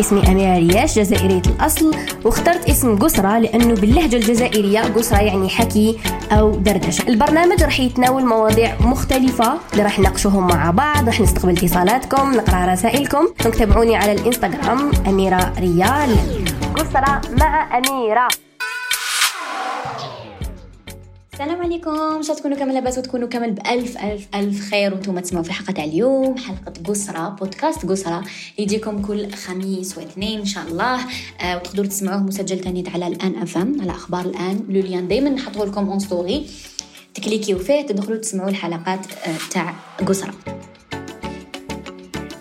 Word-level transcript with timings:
اسمي 0.00 0.28
أميرة 0.28 0.58
رياش 0.58 0.98
جزائرية 0.98 1.42
الأصل. 1.46 1.96
واخترت 2.24 2.68
اسم 2.70 2.98
قسرة 2.98 3.38
لأنه 3.38 3.74
باللهجة 3.74 4.16
الجزائرية 4.16 4.80
قسرة 4.80 5.18
يعني 5.18 5.48
حكي 5.48 5.98
أو 6.32 6.50
دردشة. 6.50 7.08
البرنامج 7.08 7.62
راح 7.62 7.80
يتناول 7.80 8.26
مواضيع 8.26 8.76
مختلفة 8.80 9.54
اللي 9.72 9.82
راح 9.82 9.98
نناقشوهم 9.98 10.46
مع 10.46 10.70
بعض 10.70 11.06
راح 11.06 11.20
نستقبل 11.20 11.52
اتصالاتكم 11.52 12.32
نقرأ 12.32 12.72
رسائلكم. 12.72 13.28
donc 13.44 13.54
تابعوني 13.54 13.96
على 13.96 14.12
الإنستغرام 14.12 14.90
أميرة 15.06 15.52
رياش. 15.58 16.16
قسرة 16.76 17.20
مع 17.38 17.78
أميرة. 17.78 18.28
السلام 21.34 21.62
عليكم. 21.62 22.22
شو 22.22 22.34
تكونوا 22.34 22.56
كامل 22.56 22.74
لاباس 22.74 22.98
وتكونوا 22.98 23.28
كامل 23.28 23.52
بألف 23.52 24.04
ألف 24.04 24.28
ألف 24.34 24.70
خير. 24.70 24.94
وأنتم 24.94 25.18
تسمعوا 25.18 25.44
في 25.44 25.52
حلقة 25.52 25.72
تاع 25.72 25.84
اليوم 25.84 26.36
حلقة 26.36 26.72
قسرة 26.86 27.28
بودكاست 27.28 27.86
قسرة 27.86 28.22
يجيكم 28.58 29.02
كل 29.02 29.30
خميس 29.30 29.98
واثنين 29.98 30.38
إن 30.38 30.44
شاء 30.44 30.64
الله. 30.64 31.00
آه 31.40 31.56
وتقدروا 31.56 31.86
تسمعوه 31.86 32.22
مسجل 32.22 32.60
تاني 32.60 32.84
على 32.94 33.06
الآن 33.06 33.34
أف 33.42 33.58
أم 33.58 33.80
على 33.80 33.90
أخبار 33.90 34.24
الآن. 34.24 34.64
le 34.68 34.80
lien 34.80 35.08
دايما 35.08 35.30
نحطه 35.30 35.64
لكم 35.64 35.88
en 35.88 35.98
story 35.98 36.46
تكليكيو 37.14 37.58
فيه 37.58 37.82
تدخلوا 37.82 38.18
تسمعوا 38.18 38.48
الحلقات 38.48 39.06
آه 39.26 39.36
تاع 39.50 39.74
قسرة 40.06 40.34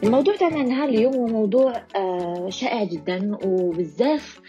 الموضوع 0.04 0.36
تاعنا 0.36 0.64
نهار 0.64 0.90
اليوم 0.90 1.14
هو 1.14 1.28
موضوع 1.28 1.82
آه 1.96 2.50
شائع 2.50 2.84
جدا. 2.84 3.38
وبزاف 3.44 4.40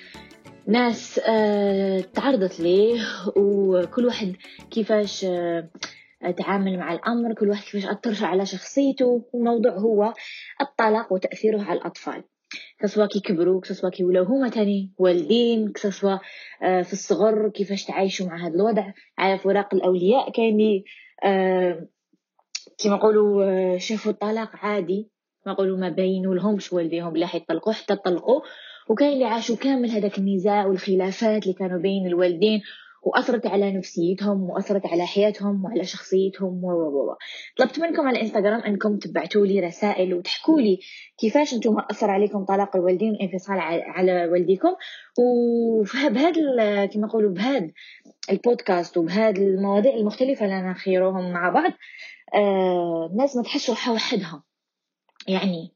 ناس 0.66 1.20
آه، 1.28 2.00
تعرضت 2.00 2.60
ليه 2.60 3.00
وكل 3.36 4.06
واحد 4.06 4.36
كيفاش 4.70 5.24
آه، 5.24 5.68
تعامل 6.36 6.78
مع 6.78 6.92
الأمر 6.92 7.34
كل 7.34 7.50
واحد 7.50 7.64
كيفاش 7.64 7.86
أثر 7.86 8.26
على 8.26 8.46
شخصيته 8.46 9.24
الموضوع 9.34 9.72
هو 9.72 10.12
الطلاق 10.60 11.12
وتأثيره 11.12 11.62
على 11.62 11.78
الأطفال. 11.78 12.24
كسوا 12.80 13.06
كي 13.06 13.20
كبروا 13.20 13.60
كسوا 13.60 13.90
كي 13.90 14.04
ولاو 14.04 14.24
هما 14.24 14.48
تاني 14.48 14.92
والدين 14.98 15.72
كسوا 15.72 16.18
آه، 16.62 16.82
في 16.82 16.92
الصغر 16.92 17.48
كيفاش 17.48 17.84
تعايشوا 17.84 18.26
مع 18.26 18.46
هذا 18.46 18.54
الوضع 18.54 18.92
على 19.18 19.38
فراق 19.38 19.74
الأولياء 19.74 20.32
كاين 20.32 20.56
لي 20.56 20.84
كيما 22.78 22.96
نقولوا 22.96 23.78
شافوا 23.78 24.12
الطلاق 24.12 24.50
عادي. 24.56 25.10
ما 25.46 25.52
نقولوا 25.52 25.78
ما 25.78 25.88
بينوا 25.88 26.34
لهمش 26.34 26.72
والديهم 26.72 27.12
بلا 27.12 27.26
حيطلقوا 27.26 27.72
حتى 27.72 27.96
طلقوا. 27.96 28.40
وكاين 28.88 29.12
اللي 29.12 29.24
عاشوا 29.24 29.56
كامل 29.56 29.90
هذاك 29.90 30.18
النزاع 30.18 30.66
والخلافات 30.66 31.42
اللي 31.42 31.54
كانوا 31.54 31.78
بين 31.78 32.06
الوالدين 32.06 32.60
وأثرت 33.04 33.46
على 33.46 33.72
نفسيتهم 33.72 34.50
وأثرت 34.50 34.86
على 34.86 35.06
حياتهم 35.06 35.64
وعلى 35.64 35.84
شخصيتهم 35.84 36.64
و 36.64 36.70
و 36.70 37.16
طلبت 37.56 37.80
منكم 37.80 38.06
على 38.06 38.16
الإنستغرام 38.16 38.60
أنكم 38.60 38.98
تبعتوا 38.98 39.46
لي 39.46 39.60
رسائل 39.60 40.14
وتحكوا 40.14 40.60
لي 40.60 40.78
كيفاش 41.18 41.54
أنتم 41.54 41.78
أثر 41.90 42.10
عليكم 42.10 42.44
طلاق 42.44 42.76
الوالدين 42.76 43.10
والانفصال 43.12 43.58
على 43.58 44.26
والديكم. 44.26 44.74
وبهذا 45.18 46.30
كما 46.86 47.06
نقولوا 47.06 47.30
بهذا 47.30 47.70
البودكاست 48.30 48.96
وبهذه 48.96 49.38
المواضيع 49.38 49.94
المختلفة 49.94 50.44
اللي 50.44 50.62
نخيروهم 50.62 51.32
مع 51.32 51.48
بعض 51.50 51.72
آه 52.34 53.08
الناس 53.12 53.36
ما 53.36 53.42
تحسوا 53.42 53.74
وحدها. 53.94 54.42
يعني 55.28 55.73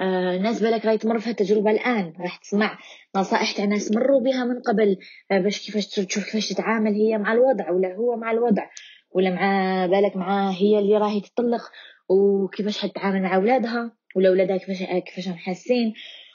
آه 0.00 0.36
ناس 0.38 0.62
بالك 0.62 0.84
راهي 0.86 0.98
تمر 0.98 1.18
في 1.18 1.30
التجربة 1.30 1.70
الآن 1.70 2.12
راح 2.20 2.36
تسمع 2.36 2.78
نصائح 3.16 3.52
تاع 3.52 3.64
ناس 3.64 3.92
مروا 3.92 4.20
بها 4.20 4.44
من 4.44 4.60
قبل 4.60 4.96
آه 5.30 5.38
باش 5.38 5.66
كيفاش 5.66 5.86
تشوف 5.86 6.24
كيفاش 6.24 6.48
تتعامل 6.48 6.94
هي 6.94 7.18
مع 7.18 7.32
الوضع 7.32 7.70
ولا 7.70 7.94
هو 7.94 8.16
مع 8.16 8.30
الوضع 8.30 8.66
ولا 9.10 9.30
مع 9.30 9.86
بالك 9.86 10.16
مع 10.16 10.50
هي 10.50 10.78
اللي 10.78 10.96
راهي 10.98 11.20
تطلق 11.20 11.62
وكيفاش 12.08 12.78
حتتعامل 12.78 13.22
مع 13.22 13.36
أولادها 13.36 13.96
ولا 14.16 14.28
أولادها 14.28 14.56
كيفاش 14.56 14.82
كيفاش 14.82 15.28
حاسين. 15.28 15.94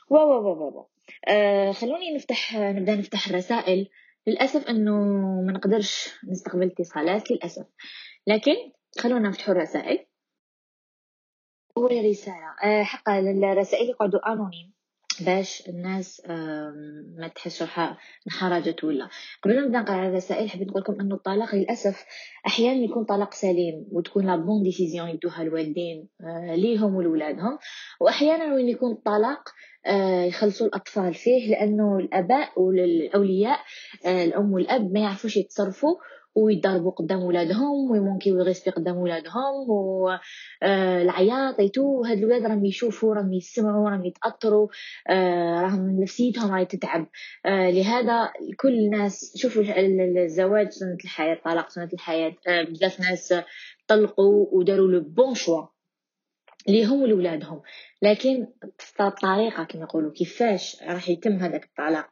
و 0.10 0.16
و 0.16 0.20
و 0.20 0.68
و 0.80 0.88
خلوني 1.74 2.16
نفتح 2.16 2.56
نبدأ 2.56 2.96
نفتح 2.96 3.28
الرسائل. 3.28 3.90
للأسف 4.28 4.70
إنه 4.70 4.92
ما 5.46 5.52
نقدرش 5.52 6.10
نستقبل 6.30 6.66
اتصالات 6.66 7.32
للأسف. 7.32 7.66
لكن 8.28 8.56
خلونا 9.00 9.30
نفتحوا 9.30 9.54
الرسائل. 9.54 10.06
أول 11.78 12.06
رسالة. 12.10 12.56
آه، 12.64 12.84
حقا 12.84 13.20
الرسائل 13.20 13.90
يقعدوا 13.90 14.34
أنونيم 14.34 14.74
باش 15.26 15.70
الناس 15.70 16.22
ما 17.18 17.28
تحس 17.36 17.62
روحها 17.62 17.98
انحرجت 18.28 18.84
ولا. 18.84 19.10
قبل 19.44 19.56
ما 19.56 19.62
نبدأ 19.62 19.80
نقرأ 19.80 20.08
الرسائل 20.08 20.50
حبيت 20.50 20.68
نقول 20.68 20.82
لكم 20.82 21.02
إنه 21.02 21.16
الطلاق 21.16 21.56
للأسف 21.56 22.06
أحيانا 22.48 22.84
يكون 22.84 23.04
طلاق 23.04 23.34
سليم 23.34 23.86
وتكون 23.92 24.26
la 24.26 24.36
bonne 24.36 24.64
décision 24.64 25.10
يدوها 25.10 25.42
الوالدين 25.42 26.08
آه، 26.22 26.56
ليهم 26.56 26.96
ولولادهم. 26.96 27.58
وأحيانا 28.02 28.54
وين 28.54 28.70
يكون 28.70 28.92
الطلاق 28.92 29.50
آه، 29.86 30.24
يخلصوا 30.24 30.68
الأطفال 30.68 31.14
فيه 31.14 31.52
لأنه 31.52 31.98
الأباء 31.98 32.62
والأولياء 32.62 33.60
الأم 34.06 34.54
والأب 34.54 34.92
ما 34.94 35.00
يعرفوش 35.00 35.38
يتصرفوا 35.38 35.96
ويضربوا 36.44 36.92
قدام 36.92 37.24
ولادهم 37.24 37.92
ويمونكيو 37.92 38.40
respect 38.40 38.72
قدام 38.72 38.98
ولادهم 38.98 39.70
والعياط 39.70 41.60
et 41.60 41.75
tout 41.75 42.04
هاد 42.04 42.18
الولاد 42.18 42.46
راهم 42.46 42.66
يشوفوا 42.66 43.16
راهم 43.16 43.34
يسمعوا 43.34 43.90
راهم 43.90 44.06
يتاثروا 44.06 44.68
آه، 45.10 45.62
راهم 45.62 46.02
نفسيتهم 46.02 46.52
راهي 46.52 46.66
تتعب 46.66 47.08
آه، 47.46 47.70
لهذا 47.70 48.32
كل 48.58 48.74
الناس 48.74 49.34
شوفوا 49.38 49.64
الزواج 50.26 50.70
سنة 50.70 50.98
الحياة 51.04 51.34
الطلاق 51.34 51.70
سنة 51.70 51.90
الحياة 51.94 52.34
آه، 52.48 52.64
بزاف 52.64 53.00
ناس 53.00 53.34
طلقوا 53.88 54.48
وداروا 54.52 54.88
le 54.88 55.00
bon 55.02 55.34
choix. 55.34 55.66
ليهم 56.68 57.02
ولولادهم 57.02 57.62
لكن 58.02 58.48
الطريقة 59.02 59.64
كما 59.64 59.82
يقولوا 59.84 60.12
كيفاش 60.12 60.84
راح 60.84 61.10
يتم 61.10 61.34
هذاك 61.34 61.64
الطلاق؟ 61.64 62.10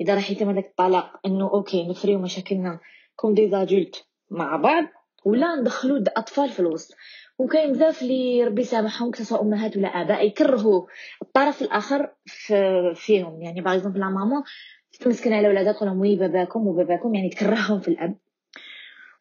إذا 0.00 0.14
راح 0.14 0.30
يتم 0.30 0.50
هذاك 0.50 0.66
الطلاق 0.66 1.20
إنه 1.26 1.50
okay 1.50 1.88
نفريو 1.88 2.18
مشاكلنا 2.18 2.80
comme 3.20 3.34
des 3.34 3.50
adultes 3.50 4.06
مع 4.30 4.56
بعض 4.56 4.84
ولا 5.24 5.56
ندخلوا 5.60 5.96
الأطفال 5.98 6.48
في 6.48 6.60
الوسط. 6.60 6.94
وكاين 7.38 7.72
بزاف 7.72 8.02
اللي 8.02 8.44
ربي 8.44 8.60
يسامحهم 8.60 9.12
سواء 9.12 9.42
أمهات 9.42 9.76
ولا 9.76 9.88
آباء 9.88 10.26
يكرهوا 10.26 10.86
الطرف 11.22 11.62
الآخر 11.62 12.14
فيهم. 12.94 13.42
يعني 13.42 13.60
par 13.60 13.74
exemple 13.76 14.00
la 14.00 14.06
maman 14.06 14.42
تمسكن 15.00 15.32
على 15.32 15.48
ولادها 15.48 15.72
تقول 15.72 15.88
لهم 15.88 16.00
oui 16.00 16.16
باباكم 16.16 16.66
وباباكم 16.66 17.14
يعني 17.14 17.28
تكرههم 17.28 17.80
في 17.80 17.88
الأب. 17.88 18.16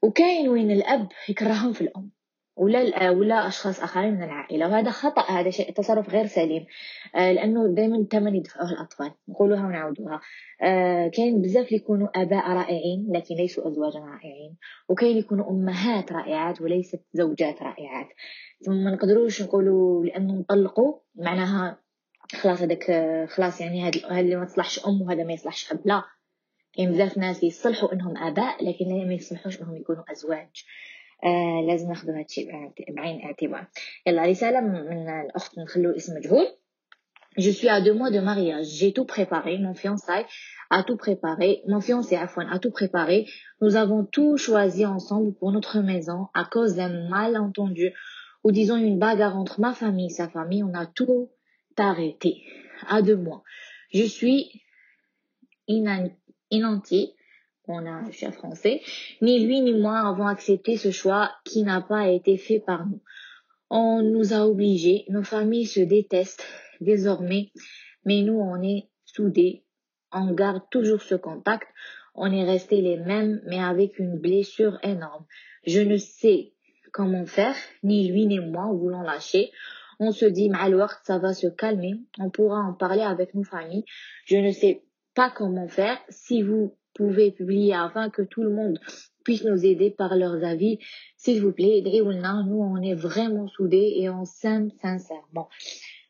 وكاين 0.02 0.50
وين 0.50 0.72
الأب 0.72 1.08
يكرههم 1.30 1.74
في 1.74 1.81
الأم. 1.81 2.10
ولا 2.59 3.09
ولا 3.09 3.47
أشخاص 3.47 3.84
آخرين 3.84 4.14
من 4.14 4.24
العائلة. 4.24 4.68
وهذا 4.68 4.92
خطأ 4.92 5.22
هذا 5.22 5.50
شيء 5.50 5.72
تصرف 5.74 6.09
غير 6.09 6.25
سليم. 6.25 6.66
آه، 7.16 7.31
لأنه 7.31 7.68
دائما 7.68 7.97
الثمن 7.97 8.36
يدفعوه 8.36 8.72
الأطفال. 8.72 9.12
نقولوها 9.30 9.66
ونعاودوها 9.66 10.22
آه، 10.62 11.08
كاين 11.08 11.42
بزاف 11.42 11.66
اللي 11.66 11.78
يكونوا 11.78 12.08
آباء 12.16 12.52
رائعين 12.52 13.08
لكن 13.12 13.36
ليسوا 13.36 13.68
ازواجا 13.68 14.00
رائعين. 14.00 14.58
وكاين 14.90 15.18
يكونوا 15.18 15.50
أمهات 15.50 16.12
رائعات 16.12 16.62
وليست 16.62 17.02
زوجات 17.14 17.62
رائعات. 17.62 18.08
ما 18.68 18.92
نقدروش 18.92 19.42
نقولوا 19.42 20.06
لأنه 20.06 20.34
نطلقوا 20.34 21.00
معناها 21.16 21.80
خلاص 22.42 22.62
هذاك 22.62 22.92
خلاص 23.30 23.62
يعني 23.62 23.84
هذا 23.84 24.19
اللي 24.19 24.36
ما 24.36 24.46
تصلحش 24.46 24.86
أم 24.88 25.02
وهذا 25.02 25.24
ما 25.24 25.34
يصلحش 25.34 25.72
أب. 25.72 25.80
لا. 25.86 26.03
كاين 26.74 26.92
بزاف 26.92 27.18
ناس 27.18 27.44
يصلحوا 27.44 27.94
إنهم 27.94 28.18
آباء 28.18 28.66
لكن 28.66 29.08
ما 29.08 29.14
يصلحوش 29.14 29.62
إنهم 29.62 29.78
يكونوا 29.78 30.03
أزواج. 30.12 30.66
آه 31.25 31.65
لازم 31.66 31.88
ناخذ 31.88 32.10
هادشي 32.10 32.49
بعين 32.97 33.16
الاعتبار 33.21 33.66
يلا 34.06 34.22
رسالة 34.22 34.60
من 34.60 35.09
الأخت 35.09 35.59
نخلو 35.59 35.91
اسم 35.91 36.16
مجهول 36.16 36.47
Je 37.37 37.50
suis 37.50 37.69
à 37.69 37.81
deux 37.81 37.94
mois 37.94 38.10
de 38.10 38.21
mariage. 38.21 38.66
J'ai 38.66 38.93
tout 38.93 39.05
préparé. 39.05 39.59
Mon 39.59 39.75
fiançaille 39.75 40.25
a 40.71 40.84
tout 40.84 40.97
préparé. 40.97 41.62
Mon 41.66 41.81
fiancé 41.81 42.15
Afouane 42.15 42.49
a 42.49 42.60
tout 42.60 42.71
préparé. 42.71 43.27
Nous 43.60 43.75
avons 43.75 44.05
tout 44.05 44.37
choisi 44.37 44.87
ensemble 44.87 45.34
pour 45.34 45.50
notre 45.50 45.81
maison 45.81 46.28
à 46.32 46.44
cause 46.44 46.77
d'un 46.77 47.09
malentendu 47.09 47.93
ou 48.44 48.53
disons 48.53 48.77
une 48.77 49.00
bagarre 49.00 49.37
entre 49.37 49.60
ma 49.60 49.75
famille 49.75 50.06
et 50.06 50.10
sa 50.10 50.28
famille. 50.28 50.62
On 50.62 50.75
a 50.75 50.87
tout 50.87 51.31
arrêté 51.77 52.43
à 52.88 53.02
deux 53.02 53.17
mois. 53.17 53.43
Je 53.93 54.05
suis 54.05 54.62
inanti 55.67 57.14
on 57.69 57.86
a 57.86 57.92
un 57.92 58.12
chef 58.12 58.36
français, 58.36 58.81
ni 59.21 59.45
lui 59.45 59.62
ni 59.62 59.74
moi 59.74 60.00
avons 60.00 60.27
accepté 60.27 60.77
ce 60.77 60.92
choix 60.92 61.31
qui 61.45 61.63
n'a 61.63 61.81
pas 61.81 62.10
été 62.10 62.38
fait 62.38 62.60
par 62.60 62.86
nous. 62.88 63.01
On 63.69 64.01
nous 64.01 64.33
a 64.33 64.48
obligés, 64.48 65.06
nos 65.10 65.24
familles 65.24 65.68
se 65.68 65.80
détestent 65.80 66.45
désormais, 66.81 67.51
mais 68.06 68.21
nous 68.21 68.39
on 68.39 68.62
est 68.62 68.89
soudés, 69.06 69.63
on 70.12 70.33
garde 70.33 70.63
toujours 70.71 71.01
ce 71.01 71.16
contact, 71.16 71.68
on 72.16 72.31
est 72.31 72.45
restés 72.45 72.81
les 72.81 72.98
mêmes 72.98 73.42
mais 73.45 73.60
avec 73.60 74.00
une 74.00 74.18
blessure 74.19 74.80
énorme. 74.83 75.25
Je 75.66 75.81
ne 75.81 75.98
sais 75.98 76.54
comment 76.92 77.25
faire, 77.25 77.56
ni 77.83 78.12
lui 78.12 78.25
ni 78.25 78.39
moi 78.39 78.71
voulons 78.74 79.01
lâcher. 79.01 79.51
On 80.00 80.12
se 80.12 80.25
dit, 80.25 80.50
alors 80.57 80.94
ça 81.04 81.19
va 81.19 81.33
se 81.33 81.48
calmer, 81.48 81.95
on 82.19 82.30
pourra 82.30 82.62
en 82.62 82.74
parler 82.74 83.01
avec 83.01 83.36
nos 83.36 83.44
familles. 83.44 83.83
Je 84.25 84.38
ne 84.38 84.51
sais 84.51 84.83
pas 85.13 85.30
comment 85.30 85.68
faire. 85.68 85.98
Si 86.07 86.42
vous 86.42 86.79
pouvez 87.00 87.28
publier 87.40 87.74
afin 87.88 88.06
que 88.16 88.24
tout 88.31 88.44
le 88.48 88.54
monde 88.60 88.78
puisse 89.25 89.44
nous 89.51 89.62
aider 89.72 89.90
par 90.01 90.12
leurs 90.22 90.42
avis. 90.54 90.75
S'il 91.22 91.38
vous 91.44 91.54
plaît, 91.60 91.78
nous 92.50 92.62
on 92.74 92.81
est 92.90 93.00
vraiment 93.10 93.48
soudés 93.56 93.90
et 94.00 94.06
on 94.10 94.25
s'aime 94.25 94.68
sincèrement. 94.81 95.48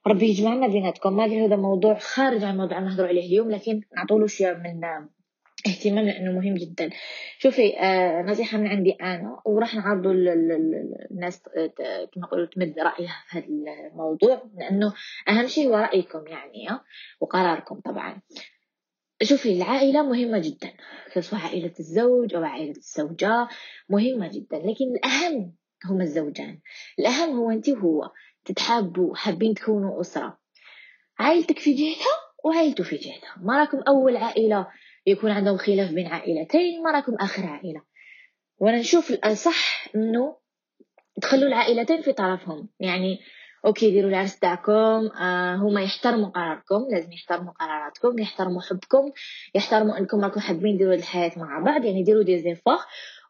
ربي 0.07 0.29
يجمعنا 0.29 0.67
بيناتكم 0.67 1.15
ما 1.17 1.25
هذا 1.25 1.55
موضوع 1.55 1.97
خارج 1.97 2.43
عن 2.43 2.57
موضوع 2.57 2.79
نهضر 2.79 3.07
عليه 3.07 3.27
اليوم 3.27 3.51
لكن 3.51 3.81
نعطوله 3.95 4.27
شيء 4.27 4.53
من 4.55 4.81
اهتمام 5.67 6.05
لأنه 6.05 6.31
مهم 6.31 6.55
جدا 6.55 6.89
شوفي 7.39 7.79
آه 7.79 8.21
نصيحة 8.21 8.57
من 8.57 8.67
عندي 8.67 8.91
أنا 8.91 9.41
وراح 9.45 9.75
نعرضوا 9.75 10.13
الناس 11.11 11.41
كما 12.13 12.23
يقولوا 12.25 12.45
تمد 12.45 12.79
رأيها 12.79 13.15
في 13.27 13.37
هذا 13.37 13.45
الموضوع 13.91 14.43
لأنه 14.57 14.93
أهم 15.29 15.47
شيء 15.47 15.67
هو 15.67 15.75
رأيكم 15.75 16.27
يعني 16.27 16.79
وقراركم 17.21 17.79
طبعا 17.79 18.21
شوفي 19.23 19.53
العائلة 19.53 20.03
مهمة 20.03 20.39
جدا. 20.39 20.73
سواء 21.19 21.41
عائلة 21.41 21.73
الزوج 21.79 22.35
أو 22.35 22.43
عائلة 22.43 22.73
الزوجة 22.77 23.47
مهمة 23.89 24.27
جدا. 24.27 24.57
لكن 24.57 24.85
الأهم 24.95 25.55
هما 25.85 26.03
الزوجان. 26.03 26.59
الأهم 26.99 27.37
هو 27.37 27.51
أنت 27.51 27.69
وهو 27.69 28.11
تتحابوا 28.45 29.15
حابين 29.15 29.53
تكونوا 29.53 30.01
أسرة. 30.01 30.39
عائلتك 31.19 31.59
في 31.59 31.73
جهتها 31.73 32.15
وعائلته 32.45 32.83
في 32.83 32.95
جهتها. 32.95 33.35
ما 33.41 33.59
راكم 33.59 33.77
أول 33.87 34.17
عائلة 34.17 34.67
يكون 35.05 35.31
عندهم 35.31 35.57
خلاف 35.57 35.91
بين 35.91 36.07
عائلتين 36.07 36.83
ما 36.83 36.91
راكم 36.91 37.15
آخر 37.15 37.45
عائلة. 37.45 37.81
وأنا 38.57 38.79
نشوف 38.79 39.11
الأصح 39.11 39.89
أنه 39.95 40.37
تخلوا 41.21 41.47
العائلتين 41.47 42.01
في 42.01 42.13
طرفهم. 42.13 42.69
يعني 42.79 43.19
أوكي 43.65 43.91
ديروا 43.91 44.09
العرس 44.09 44.39
تاعكم 44.39 45.09
آه 45.21 45.55
هما 45.55 45.81
يحترموا 45.81 46.29
قراركم 46.29 46.87
لازم 46.91 47.11
يحترموا 47.11 47.53
قراراتكم 47.53 48.19
يحترموا 48.19 48.61
حبكم 48.61 49.11
يحترموا 49.55 49.97
أنكم 49.97 50.21
راكم 50.21 50.39
حابين 50.39 50.77
ديروا 50.77 50.93
الحياة 50.93 51.31
مع 51.37 51.59
بعض 51.59 51.85
يعني 51.85 52.03
ديروا 52.03 52.23
دي 52.23 52.39
زيفاغ 52.39 52.79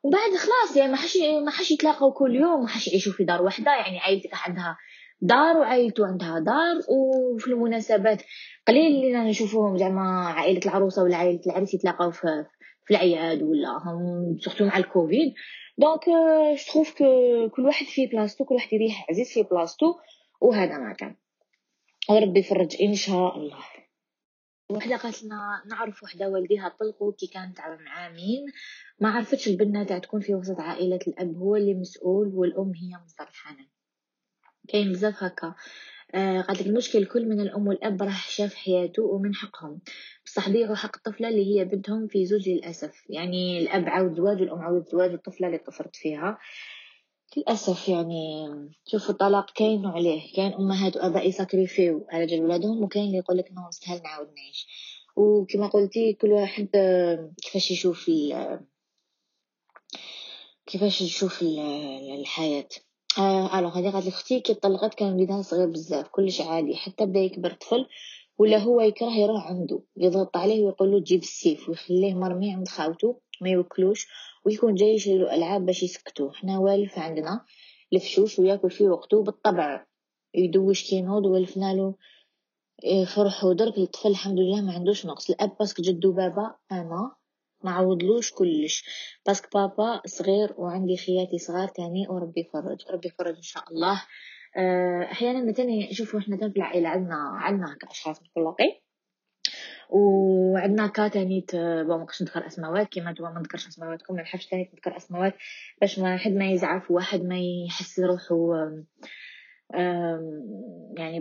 وبعد 0.04 0.30
خلاص 0.32 0.78
يعني 0.78 0.92
ما 0.92 0.98
حش 0.98 1.18
ما 1.46 1.52
حش 1.52 1.72
يتلاقوا 1.72 2.14
كل 2.14 2.36
يوم 2.36 2.62
ما 2.62 2.68
حش 2.68 2.88
يعيشوا 2.88 3.14
في 3.14 3.24
دار 3.24 3.42
واحدة 3.42 3.72
يعني 3.72 4.00
عائلتك 4.00 4.30
عندها 4.34 4.78
دار 5.22 5.58
وعائلته 5.58 6.08
عندها 6.08 6.40
دار. 6.40 6.76
وفي 6.90 7.48
المناسبات 7.48 8.22
قليل 8.68 9.06
اللي 9.06 9.30
نشوفوهم 9.30 9.78
زعما 9.78 10.28
عائلة 10.28 10.60
العروسة 10.66 11.04
ولا 11.04 11.18
عائلة 11.18 11.40
العريس 11.48 11.74
يتلاقاو 11.74 12.12
في 12.12 12.46
في 12.86 12.92
العياد 12.92 13.44
ولا 13.44 13.70
هم 13.70 14.38
surtout 14.40 14.66
مع 14.66 14.78
الكوفيد. 14.78 15.34
donc 15.78 16.06
جو 16.76 16.84
كو 16.98 17.50
كل 17.50 17.66
واحد 17.66 17.86
في 17.86 18.08
بلاصتو 18.08 18.46
كل 18.46 18.56
واحد 18.56 18.74
يريح 18.74 19.06
عزيز 19.10 19.34
في 19.34 19.44
بلاصتو 19.44 19.86
وهذا 20.42 20.78
ما 20.78 20.94
كان. 20.94 21.16
وربي 22.10 22.40
يفرج 22.40 22.82
إن 22.82 22.94
شاء 22.96 23.38
الله. 23.38 23.64
وحدة 24.72 24.98
قالت 24.98 25.24
لنا 25.24 25.64
نعرف 25.70 26.04
وحدة 26.04 26.30
والديها 26.30 26.70
طلقوا 26.80 27.14
كي 27.14 27.28
كانت 27.28 27.60
مع 27.60 28.10
مين 28.10 28.46
ما 29.00 29.10
عرفتش 29.10 29.48
البنة 29.48 29.84
تاع 29.84 29.98
تكون 30.00 30.22
في 30.22 30.36
وسط 30.36 30.60
عائلة 30.60 31.00
الأب 31.08 31.36
هو 31.38 31.56
اللي 31.56 31.74
مسؤول 31.74 32.28
والأم 32.36 32.72
هي 32.76 33.04
مصدر 33.06 33.28
الحنان 33.30 33.68
كاين 34.68 34.92
بزاف 34.92 35.24
هكا. 35.24 35.56
آه 36.16 36.42
قالت 36.42 36.62
المشكل 36.62 37.06
كل 37.06 37.30
من 37.30 37.40
الأم 37.40 37.68
والأب 37.68 38.02
راه 38.02 38.16
شاف 38.28 38.54
حياته 38.54 39.04
ومن 39.04 39.36
حقهم. 39.36 39.82
بصح 40.26 40.50
ضيعوا 40.50 40.76
حق 40.76 40.96
الطفلة 40.96 41.30
اللي 41.30 41.56
هي 41.56 41.66
بنتهم 41.66 42.08
في 42.08 42.26
زوج 42.26 42.50
للأسف. 42.50 43.04
يعني 43.10 43.60
الأب 43.60 43.90
عاود 43.90 44.14
زواج 44.14 44.42
والأم 44.42 44.60
عاود 44.60 44.86
زواج 44.86 45.12
الطفلة 45.12 45.48
اللي 45.48 45.58
طفرت 45.58 45.96
فيها. 45.96 46.38
للأسف 47.38 47.90
يعني 47.90 48.48
شوفوا 48.86 49.14
الطلاق 49.14 49.52
كاين 49.52 49.86
وعليه 49.86 50.34
كاين 50.34 50.54
أمهات 50.54 50.96
وآباء 50.98 51.28
يساكريفيو 51.28 52.06
على 52.10 52.26
جال 52.26 52.44
ولادهم 52.44 52.84
وكاين 52.84 53.06
اللي 53.06 53.18
يقول 53.18 53.38
لك 53.38 53.50
إنه 53.50 53.70
سهل 53.72 54.02
نعاود 54.04 54.28
نعيش 54.38 54.68
وكما 55.16 55.68
قلتي 55.68 56.14
كل 56.14 56.32
واحد 56.32 56.68
كيفاش 57.42 57.72
يشوف 57.72 58.10
كيفاش 60.66 61.02
يشوف 61.02 61.42
الحياة. 62.20 62.70
آه 63.18 63.60
alors 63.60 63.80
هذه 63.80 64.00
لي 64.00 64.10
أختي 64.10 64.40
كي 64.40 64.54
طلقت 64.54 64.94
كان 64.94 65.14
وليدها 65.14 65.42
صغير 65.42 65.68
بزاف 65.68 66.08
كلش 66.08 66.42
عادي. 66.42 66.76
حتى 66.76 67.06
بدا 67.06 67.20
يكبر 67.20 67.52
طفل 67.52 67.86
ولا 68.38 68.58
هو 68.58 68.82
يكره 68.82 69.12
يروح 69.12 69.48
عنده. 69.48 69.82
يضغط 69.98 70.38
عليه 70.38 70.64
ويقول 70.64 70.92
له 70.92 71.00
جيب 71.00 71.22
السيف 71.22 71.70
ويخليه 71.70 72.14
مرمي 72.14 72.54
عند 72.54 72.68
خاوته 72.68 73.20
ما 73.42 73.50
يوكلوش 73.50 74.08
ويكون 74.46 74.76
جاي 74.76 74.94
يشري 74.94 75.36
ألعاب 75.36 75.66
باش 75.66 75.84
يسكتوه 75.84 76.34
حنا 76.34 76.60
والف 76.60 77.00
عندنا 77.00 77.46
الفشوش 77.94 78.40
وياكل 78.40 78.72
في 78.72 78.88
وقته 78.88 79.24
بالطبع. 79.24 79.86
يدوش 80.34 80.90
كي 80.90 81.02
نوض 81.02 81.26
ولفنا 81.26 81.74
له 81.74 81.96
إيه، 82.84 83.06
فرحو 83.06 83.54
درك 83.54 83.78
الطفل 83.78 84.10
الحمد 84.10 84.40
لله 84.40 84.62
ما 84.62 84.74
عندوش 84.74 85.06
نقص. 85.06 85.30
الأب 85.30 85.58
parce 85.60 85.73
que 85.73 85.82
جدو 85.82 86.12
بابا 86.12 86.56
أنا 86.72 87.16
ما 87.64 87.72
عوضلوش 87.72 88.32
كلش. 88.32 88.84
باسكو 89.26 89.48
بابا 89.54 90.02
صغير 90.06 90.54
وعندي 90.58 90.98
خياتي 90.98 91.38
صغار 91.38 91.68
تاني 91.68 92.08
وربي 92.10 92.42
يفرج 92.42 92.86
ربي 92.92 93.08
يفرج 93.08 93.36
إن 93.36 93.42
شاء 93.42 93.64
الله. 93.72 94.04
آه، 94.58 95.04
أحيانا 95.12 95.50
مثلا 95.50 95.94
شوفوا 95.94 96.20
إحنا 96.20 96.38
في 96.38 96.58
العائله 96.58 96.90
عندنا 96.90 97.16
عندنا 97.16 97.78
أشخاص 97.92 98.22
مطلقين 98.22 98.72
وعندنا 99.90 100.88
كا 100.88 101.08
تاني 101.08 101.46
ما 101.54 101.98
نقدرش 101.98 102.22
نذكر 102.22 102.48
أسماوات 102.48 102.88
كيما 102.88 103.12
نتوما 103.12 103.32
ما 103.32 103.40
نذكرش 103.40 103.68
أسماواتكم 103.68 104.16
ما 104.16 104.22
نحبش 104.22 104.48
تاني 104.48 104.70
نذكر 104.74 104.98
أسماوات 104.98 105.34
باش 105.82 106.00
ما 106.00 106.18
حد 106.18 106.32
ما 106.32 106.52
يزعف 106.52 106.92
وواحد 106.92 107.22
ما 107.22 107.40
يحس 107.40 108.00
روحه 108.00 108.36
يعني 110.98 111.20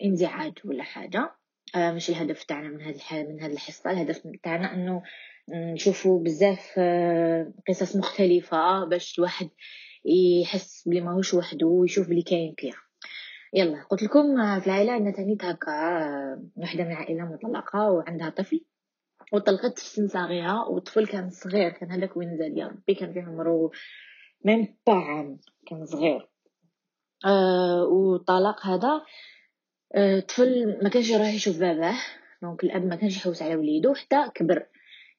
بانزعاج 0.00 0.52
ولا 0.64 0.82
حاجة. 0.82 1.34
آه، 1.76 1.92
مش 1.92 2.10
الهدف 2.10 2.44
تاعنا 2.44 2.68
من 2.68 2.80
هذه 2.82 3.00
من 3.12 3.42
هذه 3.42 3.52
الحصة. 3.52 3.90
الهدف 3.90 4.22
تاعنا 4.42 4.74
إنه 4.74 5.02
نشوفوا 5.48 6.22
بزاف 6.24 6.74
آه، 6.78 7.52
قصص 7.68 7.96
مختلفة 7.96 8.84
باش 8.84 9.18
الواحد 9.18 9.48
يحس 10.04 10.88
بلي 10.88 11.00
ماهوش 11.00 11.34
وحده 11.34 11.66
ويشوف 11.66 12.08
بلي 12.08 12.22
كاين 12.22 12.54
كيا 12.54 12.72
يلا 13.54 13.82
قلت 13.82 14.02
لكم 14.02 14.60
في 14.60 14.66
العائلة 14.66 14.92
عندنا 14.92 15.10
تانيت 15.10 15.44
هكا 15.44 15.72
وحدة 16.56 16.84
من 16.84 16.90
العائله 16.90 17.24
مطلقة 17.24 17.90
وعندها 17.90 18.30
طفل 18.30 18.64
وطلقت 19.32 19.78
في 19.78 19.84
سن 19.84 20.08
صغيرة 20.08 20.68
والطفل 20.68 21.06
كان 21.06 21.30
صغير 21.30 21.70
كان 21.70 21.90
هذاك 21.90 22.16
وين 22.16 22.38
زاد 22.38 22.56
يا 22.56 22.66
ربي 22.66 22.94
كان 22.94 23.12
فيه 23.12 23.22
عمرو 23.22 23.72
ميم 24.44 24.76
با 24.86 24.94
عام 24.94 25.40
كان 25.66 25.86
صغير. 25.86 26.28
آه 27.26 27.84
وطلق 27.84 28.66
هذا 28.66 29.02
آه 29.94 30.20
طفل 30.20 30.78
ما 30.82 30.88
كانش 30.88 31.10
يروح 31.10 31.34
يشوف 31.34 31.58
باباه 31.58 31.96
donc 32.42 32.64
الأب 32.64 32.84
ما 32.84 32.96
كانش 32.96 33.16
يحوس 33.16 33.42
على 33.42 33.56
وليدو 33.56 33.94
حتى 33.94 34.30
كبر. 34.34 34.66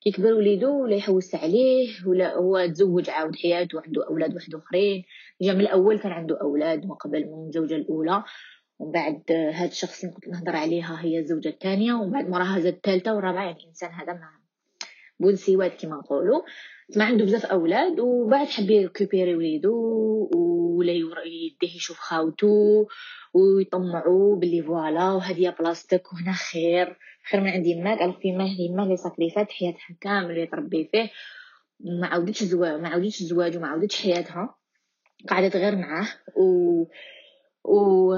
كي 0.04 0.12
كبر 0.12 0.34
وليدو 0.34 0.84
ولا 0.84 0.96
يحوس 0.96 1.36
عليه 1.36 1.90
ولا 2.08 2.36
هو 2.36 2.66
تزوج 2.66 3.10
عاود 3.10 3.36
حياته 3.36 3.78
وعنده 3.78 4.08
أولاد 4.08 4.36
واحد 4.36 4.56
آخرين. 4.56 5.04
جا 5.42 5.54
من 5.54 5.62
الأول 5.62 6.00
كان 6.00 6.12
عنده 6.12 6.42
أولاد 6.42 6.86
من 6.86 6.94
قبل 6.94 7.26
من 7.26 7.48
الزوجة 7.48 7.76
الأولى. 7.76 8.24
ومن 8.80 8.92
بعد 8.92 9.32
هذا 9.32 9.68
الشخص 9.68 10.04
اللي 10.04 10.16
كنت 10.16 10.28
نهضر 10.28 10.56
عليها 10.56 11.02
هي 11.02 11.20
الزوجة 11.20 11.50
الثانية. 11.50 11.94
ومن 11.94 12.12
بعد 12.12 12.30
موراها 12.30 12.60
زاد 12.60 12.74
الثالثة 12.74 13.16
والرابعه 13.16 13.44
يعني 13.44 13.60
الإنسان 13.64 13.92
هذا 13.92 14.14
ما 14.14 14.30
بونسيوات 15.20 15.82
كما 15.82 15.96
نقولوا. 15.96 16.42
ما 16.96 17.06
عنده 17.06 17.26
بزاف 17.26 17.46
أولاد. 17.46 18.00
وبعد 18.00 18.48
حب 18.48 18.70
ي 18.70 18.76
récupérer 18.76 19.36
وليدو 19.36 19.74
ولا 20.78 20.92
يديه 20.92 21.76
يشوف 21.76 21.98
خاوتو 21.98 22.86
ويطمعوا 23.34 24.36
باللي 24.36 24.62
voilà. 24.62 25.12
وهذه 25.12 25.56
بلاصتك 25.60 26.14
وهنا 26.14 26.34
خير. 26.34 26.98
خير 27.30 27.42
من 27.42 27.50
عند 27.50 27.66
يماك 27.66 28.02
alors 28.02 28.20
في 28.20 28.32
ما 28.32 28.46
يماك 28.60 28.86
اللي 28.86 28.98
ساكريفات 28.98 29.52
حياتها 29.52 29.98
كامل 30.02 30.32
اللي 30.32 30.48
تربي 30.48 30.90
فيه. 30.92 31.10
ما 31.80 32.08
عاودتش 32.08 32.44
زواج 32.44 32.82
ما 32.82 32.90
عاودتش 32.90 33.22
الزواج 33.22 33.58
وما 33.58 33.68
عاودتش 33.68 34.02
حياتها. 34.02 34.56
قعدت 35.30 35.56
غير 35.56 35.76
معاه 35.76 36.08
و 36.36 36.86
و 37.64 38.14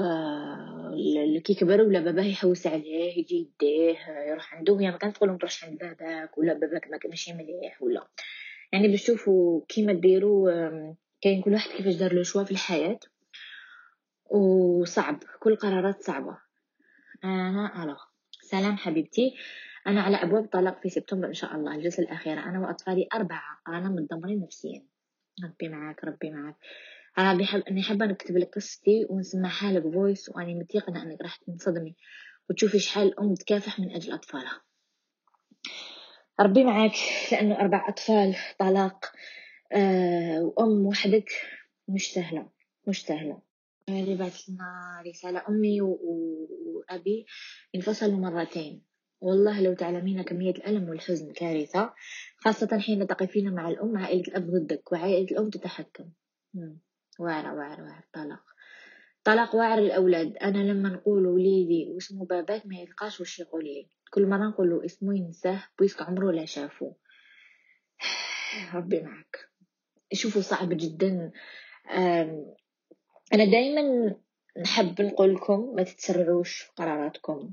كي 1.44 1.54
كبر 1.54 1.80
ولا 1.80 2.00
باباه 2.00 2.22
يحوس 2.22 2.66
عليه 2.66 3.18
يجي 3.18 3.36
يديه 3.36 3.98
يروح 4.30 4.54
عنده 4.54 4.80
هي 4.80 4.90
ما 4.90 4.96
كانت 4.96 5.16
تقول 5.16 5.30
ما 5.30 5.38
تروحش 5.38 5.64
عند 5.64 5.78
باباك 5.78 6.38
ولا 6.38 6.52
باباك 6.54 6.88
ما 6.90 6.98
ماشي 7.08 7.32
مليح 7.32 7.82
ولا. 7.82 8.06
يعني 8.72 8.88
باش 8.88 9.02
تشوفوا 9.02 9.60
كيما 9.68 9.92
ديروا 9.92 10.50
كاين 11.20 11.42
كل 11.42 11.52
واحد 11.52 11.70
كيفاش 11.70 11.94
دار 11.94 12.12
le 12.12 12.22
choix 12.22 12.44
في 12.44 12.50
الحياة. 12.50 12.98
وصعب 14.30 15.18
كل 15.40 15.56
قرارات 15.56 16.02
صعبة. 16.02 16.38
أنا 17.24 17.82
alors 17.84 18.02
سلام 18.60 18.76
حبيبتي. 18.76 19.34
أنا 19.86 20.02
على 20.02 20.16
أبواب 20.16 20.46
طلاق 20.46 20.80
في 20.82 20.88
سبتمبر 20.88 21.26
إن 21.28 21.34
شاء 21.34 21.54
الله 21.56 21.74
الجلسة 21.74 22.02
الأخيرة. 22.02 22.40
أنا 22.40 22.60
وأطفالي 22.60 23.08
أربعة 23.14 23.42
أنا 23.68 23.88
متدمرين 23.88 24.40
نفسيا. 24.40 24.82
ربي 25.44 25.68
معاك 25.68 26.04
ربي 26.04 26.30
معاك. 26.30 26.56
أنا 27.18 27.34
بحب 27.38 27.62
اني 27.70 27.82
حابه 27.82 28.06
نكتب 28.06 28.36
لك 28.36 28.54
قصتي 28.54 29.06
ونسمعها 29.10 29.72
لك 29.72 29.82
voice 29.82 30.28
وأني 30.28 30.54
متيقنة 30.54 31.02
أنك 31.02 31.22
راح 31.22 31.36
تنصدمي 31.36 31.96
وتشوفي 32.50 32.78
شحال 32.78 33.06
الام 33.08 33.34
تكافح 33.34 33.80
من 33.80 33.90
أجل 33.94 34.12
أطفالها. 34.12 34.60
ربي 36.40 36.64
معاك 36.64 36.94
لأنه 37.32 37.60
أربع 37.60 37.88
أطفال 37.88 38.36
طلاق 38.58 39.04
آه 39.72 40.42
وأم 40.42 40.86
وحدك 40.86 41.28
مش 41.88 42.12
سهلة 42.12 42.48
مش 42.86 43.02
اللي 43.88 44.14
بعث 44.14 44.48
لنا 44.48 45.02
رسالة 45.06 45.42
أمي 45.48 45.80
وأبي 46.90 47.26
انفصلوا 47.74 48.18
مرتين. 48.18 48.82
والله 49.20 49.60
لو 49.62 49.74
تعلمين 49.74 50.22
كمية 50.22 50.50
الألم 50.50 50.88
والحزن 50.88 51.32
كارثة 51.32 51.94
خاصة 52.36 52.78
حين 52.78 53.06
تقفين 53.06 53.54
مع 53.54 53.68
الأم 53.68 53.96
عائلة 53.96 54.22
الأب 54.28 54.50
ضدك 54.50 54.92
وعائلة 54.92 55.30
الأم 55.30 55.50
تتحكم. 55.50 56.10
واعرة 57.18 57.54
واعرة 57.54 57.82
واعرة. 57.82 58.04
طلاق. 58.12 58.42
طلاق 59.24 59.56
واعر 59.56 59.78
الأولاد. 59.78 60.36
أنا 60.36 60.58
لما 60.58 60.88
نقول 60.88 61.26
وليدي 61.26 61.90
واسمه 61.90 62.26
باباك 62.26 62.66
ما 62.66 62.76
يلقاش 62.76 63.20
واش 63.20 63.38
يقول 63.40 63.64
لي. 63.64 63.88
كل 64.10 64.26
مرة 64.26 64.48
نقول 64.48 64.84
اسمه 64.84 65.16
ينساه 65.16 65.64
بويسك 65.78 66.02
عمره 66.02 66.32
لا 66.32 66.44
شافه 66.44 66.96
ربي 68.74 69.00
معك. 69.00 69.48
شوفوا 70.12 70.42
صعب 70.42 70.68
جدا. 70.72 71.32
أنا 73.32 73.44
دايما 73.44 74.16
نحب 74.58 75.02
نقول 75.02 75.34
لكم 75.34 75.72
ما 75.76 75.82
تتسرعوش 75.82 76.58
في 76.58 76.72
قراراتكم. 76.76 77.50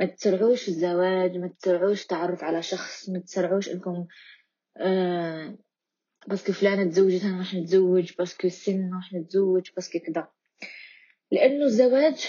ما 0.00 0.06
تسرعوش 0.06 0.62
في 0.62 0.68
الزواج 0.68 1.36
ما 1.36 1.48
تسرعوش 1.48 2.06
تعرف 2.06 2.44
على 2.44 2.62
شخص 2.62 3.08
ما 3.08 3.18
تسرعوش 3.18 3.68
إنكم 3.68 4.06
آه 4.76 5.58
parce 6.26 6.42
que 6.42 6.52
فلانة 6.52 6.90
تزوجت 6.90 7.24
أنا 7.24 7.38
راح 7.38 7.54
نتزوج 7.54 8.12
parce 8.18 8.36
que 8.36 8.46
السن 8.46 8.90
راح 8.94 9.12
نتزوج 9.12 9.70
parce 9.76 9.90
que 9.90 9.98
كذا. 9.98 10.28
لأنه 11.30 11.64
الزواج 11.64 12.26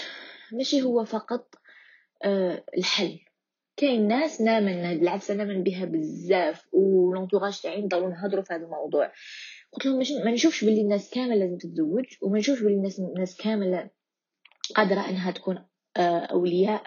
ماشي 0.52 0.82
هو 0.82 1.04
فقط 1.04 1.54
آه 2.24 2.64
الحل. 2.78 3.18
كاين 3.76 4.08
ناس 4.08 4.40
نامن 4.40 4.98
بالعكس 4.98 5.30
نامن 5.30 5.62
بها 5.62 5.84
بزاف 5.84 6.66
و 6.72 6.79
l'entourage 6.79 7.60
تاعي 7.60 7.82
نضلو 7.82 8.08
نهضروا 8.08 8.44
في 8.44 8.54
هذا 8.54 8.64
الموضوع. 8.64 9.12
قلت 9.72 9.86
لهم 9.86 10.24
ما 10.24 10.30
نشوفش 10.30 10.64
باللي 10.64 10.80
الناس 10.80 11.10
كامل 11.10 11.38
لازم 11.38 11.58
تتزوج 11.58 12.04
وما 12.22 12.38
نشوفش 12.38 12.60
باللي 12.60 12.76
الناس 12.76 12.98
الناس 12.98 13.36
قادرة 14.72 15.08
إنها 15.08 15.30
تكون 15.30 15.64
آه، 15.96 16.18
أولياء. 16.18 16.82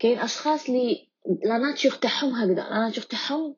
كاين 0.00 0.18
أشخاص 0.18 0.68
اللي 0.68 1.08
la 1.44 1.58
nature 1.58 1.92
تاعهم 1.92 2.30
هكذا. 2.34 2.54
la 2.70 2.78
nature 2.78 3.04
تاعهم 3.04 3.56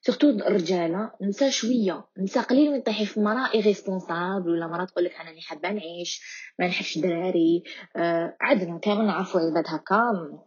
surtout 0.00 0.28
الرجاله 0.28 1.10
نسى 1.22 1.50
شوية. 1.50 2.04
نسى 2.18 2.40
قليل 2.40 2.72
من 2.72 2.80
طيحي 2.80 3.06
في 3.06 3.20
مرا 3.20 3.54
irresponsable 3.54 4.50
ولا 4.50 4.66
مرا 4.66 4.84
تقول 4.84 5.04
لك 5.04 5.14
أنا 5.14 5.28
راني 5.28 5.40
حابة 5.40 5.70
نعيش 5.70 6.22
ما 6.58 6.66
نحبش 6.66 6.98
دراري 6.98 7.62
آه 7.96 8.36
عندنا 8.40 8.78
كامل 8.78 9.06
نعرفوا 9.06 9.40
عباد 9.40 9.64
هكا. 9.66 9.96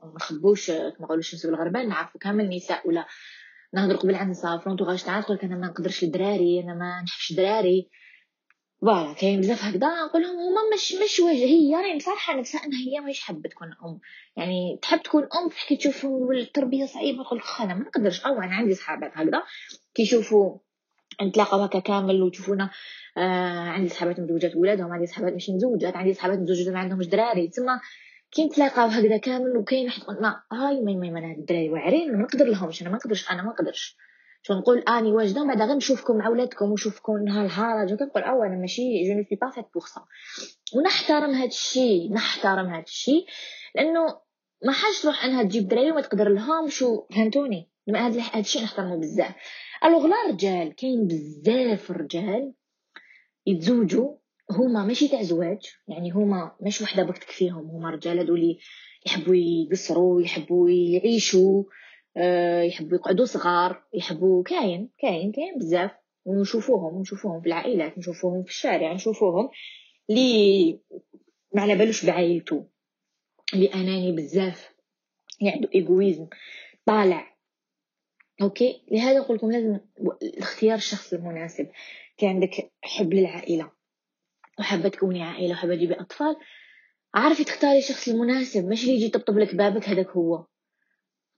ما 0.04 0.14
نخبوش 0.16 0.70
ما 0.70 0.94
نقولوش 1.02 1.36
نسوا 1.36 1.50
الغربان 1.50 1.90
نعرفوا 1.90 2.20
كامل 2.20 2.44
النساء. 2.46 2.88
ولا 2.88 3.06
نهضر 3.74 3.96
قبل 3.96 4.16
عن 4.16 4.30
نساء 4.30 4.58
ف 4.58 4.61
l'entourage 4.61 5.04
تاعها 5.04 5.22
تقول 5.22 5.38
لك 5.38 5.44
أنا 5.44 5.56
ما 5.56 5.68
نقدرش 5.68 6.04
الدراري 6.04 6.60
أنا 6.64 6.74
ما 6.74 7.02
نحبش 7.02 7.34
دراري 7.34 7.90
voilà 8.82 9.14
كاين 9.14 9.42
بزاف 9.42 9.64
هكذا 9.64 10.06
نقول 10.06 10.22
لهم 10.22 10.36
هما 10.36 10.62
مش 10.74 10.94
مش 10.94 11.20
واجه 11.20 11.46
هي 11.46 11.76
راهي 11.76 11.96
مصالحه 11.96 12.40
نفسها 12.40 12.66
إنها 12.66 12.80
هي 12.80 13.00
ماهيش 13.00 13.20
حابة 13.22 13.50
تكون 13.50 13.68
أم. 13.68 14.00
يعني 14.38 14.80
تحب 14.82 15.02
تكون 15.02 15.24
أم 15.24 15.50
تحكي 15.50 15.76
تشوفوا 15.76 16.34
التربيه 16.34 16.86
صعيبة 16.86 17.24
تقول 17.24 17.42
أنا 17.60 17.74
ما 17.74 17.82
نقدرش 17.82 18.26
أو 18.26 18.42
أنا 18.42 18.56
عندي 18.56 18.74
صحابات 18.74 19.12
هكذا. 19.16 19.44
كيشوفوا 19.96 20.58
نتلاقاو 21.22 21.62
هكا 21.62 21.80
كامل 21.80 22.22
وتشوفونا 22.22 22.70
آه 23.18 23.70
عندي 23.70 23.90
صحابات 23.90 24.20
مزوجات 24.20 24.56
ولادهم 24.56 24.92
عندي 24.92 25.08
صحابات 25.08 25.34
ماشي 25.34 25.54
مزوجات 25.54 25.96
عندي 25.96 26.14
صحابات 26.14 26.40
مزوجات 26.40 26.74
ما 26.74 26.80
عندهمش 26.80 27.08
دراري. 27.08 27.48
تسمى 27.48 27.80
كي 28.32 28.46
نتلاقاو 28.46 28.88
هكذا 28.88 29.18
كامل 29.18 29.58
وكاين 29.58 29.86
واحد 29.86 30.02
ما 30.22 30.42
هاي 30.52 30.82
ما 30.82 30.94
ما 30.94 31.10
ما 31.10 31.32
الدراري 31.32 31.70
واعرين 31.70 32.12
ما 32.12 32.24
نقدر 32.24 32.46
لهمش 32.46 32.82
أنا 32.82 32.90
ما 32.90 32.96
نقدرش 32.96 33.32
أنا 33.32 33.44
ما 33.44 33.50
نقدرش. 33.50 33.98
شو 34.42 34.54
نقول 34.54 34.80
اني 34.80 35.12
واجده 35.12 35.46
بعد 35.46 35.62
غير 35.62 35.76
نشوفكم 35.76 36.18
مع 36.18 36.30
ولادكم 36.30 36.72
ونشوفكم 36.72 37.24
نهار 37.24 37.46
الهرج 37.46 37.94
كنقول 37.94 38.24
أو 38.24 38.44
أنا 38.44 38.56
ماشي 38.56 39.04
je 39.08 39.14
ne 39.14 39.24
suis 39.30 39.36
pas 39.36 39.50
faite 39.50 39.66
pour 39.74 39.86
ça 39.86 40.02
ونحترم 40.76 41.32
هذا 41.32 41.46
الشيء 41.48 42.14
نحترم 42.14 42.66
هذا 42.66 42.84
الشيء 42.84 43.26
لأنه 43.76 44.20
ما 44.66 44.72
حاجة 44.72 44.94
تروح 45.02 45.26
أنها 45.26 45.44
تجيب 45.44 45.68
دراري 45.68 45.92
وما 45.92 46.02
تقدر 46.02 46.30
لهم 46.30 46.70
شو؟ 46.70 47.06
فهمتوني؟ 47.16 47.70
هذا 47.96 48.24
الشيء 48.36 48.64
نحترمه 48.64 48.96
بزاف. 48.96 49.36
ألوغ 49.86 50.08
لا 50.08 50.16
رجال 50.30 50.76
كاين 50.76 51.08
بزاف 51.08 51.92
رجال 51.92 52.54
يتزوجوا 53.46 54.16
هما 54.52 54.86
ماشي 54.86 55.08
تاع 55.08 55.24
زواج 55.24 55.60
يعني 55.88 56.12
هما 56.12 56.56
مش 56.62 56.82
وحدة 56.82 57.04
بك 57.04 57.18
تكفيهم. 57.18 57.70
هما 57.70 57.90
رجال 57.90 58.20
هذو 58.20 58.36
اللي 58.36 58.60
يحبوا 59.06 59.36
يقصروا 59.36 60.22
يحبوا 60.22 60.70
يعيشوا. 60.70 61.64
آه، 61.64 61.89
يحبوا 62.68 62.98
يقعدوا 62.98 63.26
صغار 63.26 63.84
يحبوا 63.94 64.44
كاين 64.44 64.90
كاين 65.00 65.32
كاين 65.32 65.58
بزاف. 65.60 65.92
ونشوفوهم 66.26 67.02
نشوفوهم 67.02 67.42
في 67.42 67.48
العائلات 67.48 67.98
نشوفوهم 67.98 68.44
في 68.44 68.50
الشارع 68.50 68.94
نشوفوهم 68.94 69.50
لي 70.10 70.80
ما 71.56 71.62
على 71.62 71.76
بالوش 71.76 72.06
بعائلته 72.06 72.68
لي 73.54 73.74
اناني 73.74 74.12
بزاف 74.12 74.76
اللي 75.42 75.52
عنده 75.52 75.70
égoïsme 75.76 76.28
طالع. 76.86 77.38
OK؟ 78.42 78.82
لهذا 78.92 79.20
نقول 79.20 79.38
لكم 79.38 79.52
لازم 79.52 79.80
اختيار 80.38 80.76
الشخص 80.78 81.14
المناسب. 81.14 81.70
كي 82.18 82.28
عندك 82.28 82.72
حب 82.82 83.14
للعائلة 83.14 83.72
وحابه 84.60 84.90
تكوني 84.90 85.24
عائلة 85.24 85.52
وحابه 85.54 85.76
تجيبي 85.76 85.94
أطفال 85.94 86.36
عارفي 87.14 87.44
تختاري 87.44 87.78
الشخص 87.78 88.08
المناسب. 88.08 88.66
ماشي 88.66 88.84
اللي 88.84 88.96
يجي 88.96 89.06
يطبطب 89.06 89.38
لك 89.38 89.56
بابك 89.56 89.90
هذاك 89.90 90.10
هو. 90.10 90.46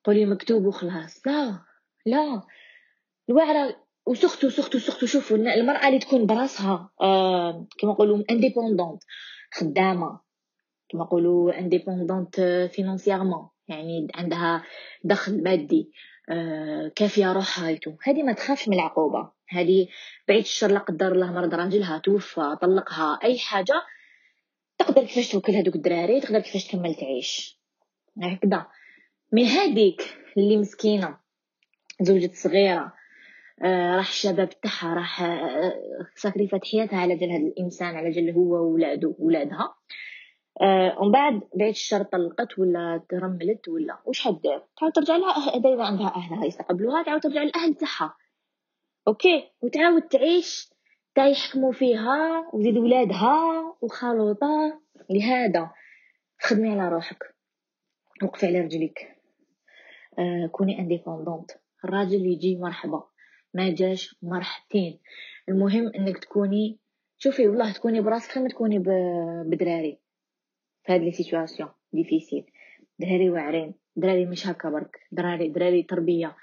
قولي 0.04 0.26
مكتوب 0.26 0.66
وخلاص. 0.66 1.28
لا 1.28 1.60
لا. 2.06 2.42
الوعرة 3.30 3.76
و 4.06 4.11
surtout 4.11 4.50
surtout 4.50 4.80
surtout 4.80 5.06
شوفوا 5.06 5.38
المرأة 5.38 5.88
اللي 5.88 6.00
تكون 6.00 6.26
براسها 6.26 6.90
آه 7.02 7.68
كما 7.80 7.92
نقولوا 7.92 8.24
indépendante 8.32 9.04
خدامة. 9.54 10.20
كما 10.90 11.04
نقولوا 11.04 11.60
indépendante 11.60 12.42
financièrement 12.76 13.50
يعني 13.68 14.08
عندها 14.16 14.64
دخل 15.04 15.44
مادي 15.44 15.92
آه 16.30 16.92
كافية 16.96 17.34
روحها 17.34 17.68
هايتو 17.68 17.92
هذه 18.04 18.24
ما 18.24 18.34
تخافش 18.34 18.68
من 18.70 18.74
العقوبة. 18.76 19.32
هذه 19.50 19.88
بعيد 20.28 20.42
الشر 20.44 20.72
لا 20.72 20.80
قدر 20.80 21.12
الله 21.12 21.32
مرض 21.32 21.54
راجلها 21.54 21.98
توفى 21.98 22.58
طلقها 22.62 23.20
أي 23.24 23.40
حاجة. 23.40 23.84
تقدر 24.78 25.02
كيفاش 25.02 25.32
توكل 25.32 25.54
هذوك 25.54 25.76
الدراري 25.76 26.22
تقدر 26.22 26.40
كيفاش 26.40 26.68
تكمل 26.68 26.96
تعيش. 26.96 27.60
هكذا. 28.24 28.68
من 29.32 29.44
هذيك 29.44 30.02
اللي 30.38 30.58
مسكينة 30.58 31.18
زوجة 32.02 32.32
صغيرة 32.34 32.94
آه 33.64 33.96
راح 33.96 34.08
الشباب 34.08 34.50
تاعها 34.50 34.94
راح 34.96 35.22
آه 35.22 35.74
ساكريفات 36.16 36.66
حياتها 36.66 37.00
على 37.00 37.16
جال 37.16 37.32
هذا 37.32 37.48
الإنسان 37.48 37.96
على 37.96 38.10
جال 38.12 38.32
هو 38.32 38.54
وولادو 38.54 39.16
ولادها. 39.20 39.76
آه 40.62 41.00
ومن 41.00 41.12
بعد 41.12 41.42
بعد 41.56 41.70
الشر 41.70 42.04
طلقت 42.04 42.60
ولا 42.60 43.04
ترملت 43.10 43.68
ولا 43.68 44.00
وش 44.06 44.22
حدير 44.22 44.64
تعاود 44.78 44.94
ترجع 44.94 45.16
لها 45.16 45.58
دايما 45.58 45.86
عندها 45.86 46.08
أهلها 46.16 46.46
يستقبلوها 46.46 47.04
تعاود 47.04 47.22
ترجع 47.22 47.44
للأهل 47.44 47.76
تاعها. 47.76 48.16
OK؟ 49.08 49.52
وتعاود 49.62 50.02
تعيش 50.02 50.70
تا 51.16 51.28
يحكموا 51.28 51.72
فيها 51.72 52.50
وزيد 52.54 52.78
ولادها 52.78 53.62
وخالوطها 53.82 54.82
لهذا 55.10 55.72
خدمي 56.42 56.70
على 56.70 56.90
روحك. 56.90 57.36
وقفي 58.24 58.46
على 58.46 58.60
رجليك. 58.60 59.00
آه 59.00 59.21
كوني 60.52 60.80
indépendante 60.80 61.52
الراجل 61.86 62.26
يجي 62.26 62.56
مرحبا. 62.56 63.04
ما 63.54 63.74
جاش 63.76 64.16
مرحبتين. 64.22 65.00
المهم 65.50 65.88
إنك 65.88 66.18
تكوني 66.18 66.80
شوفي 67.18 67.48
والله 67.48 67.74
تكوني 67.74 68.02
براسك 68.02 68.38
ما 68.38 68.50
تكوني 68.50 68.80
بدراري. 69.46 70.00
في 70.84 70.94
هذه 70.94 71.10
ال 71.10 71.16
situation 71.16 71.70
difficile 71.94 72.46
دراري 73.00 73.30
واعرين. 73.30 73.74
دراري 73.96 74.26
مش 74.26 74.48
هكا 74.48 74.70
برك. 74.70 75.00
دراري 75.12 75.50
دراري 75.50 75.84
تربية. 75.84 76.36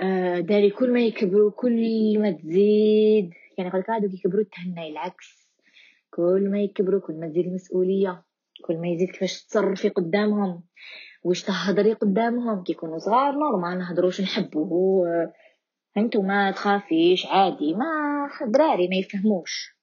آه 0.00 0.40
دراري 0.40 0.70
كل 0.70 0.92
ما 0.92 1.00
يكبروا 1.00 1.50
كل 1.50 2.18
ما 2.18 2.30
تزيد. 2.30 3.30
يعني 3.58 3.70
قلت 3.70 3.90
هادوك 3.90 4.14
يكبروا 4.14 4.44
تهنى 4.52 4.88
العكس. 4.88 5.48
كل 6.10 6.48
ما 6.50 6.60
يكبروا 6.60 7.00
كل 7.00 7.14
ما 7.14 7.28
تزيد 7.28 7.46
المسؤولية. 7.46 8.22
كل 8.64 8.76
ما 8.76 8.88
يزيد 8.88 9.10
كيفاش 9.10 9.44
تصرفي 9.44 9.88
قدامهم. 9.88 10.62
واش 11.24 11.42
تهضري 11.42 11.92
قدامهم؟ 11.92 12.62
كي 12.62 12.72
يكونوا 12.72 12.98
صغار 12.98 13.32
normal 13.32 13.78
نهضروش 13.78 14.20
نحبوه. 14.20 15.32
انتو 15.96 16.22
ما 16.22 16.50
تخافيش 16.50 17.26
عادي 17.26 17.74
ما 17.74 18.28
دراري 18.46 18.88
ما 18.88 18.96
يفهموش. 18.96 19.74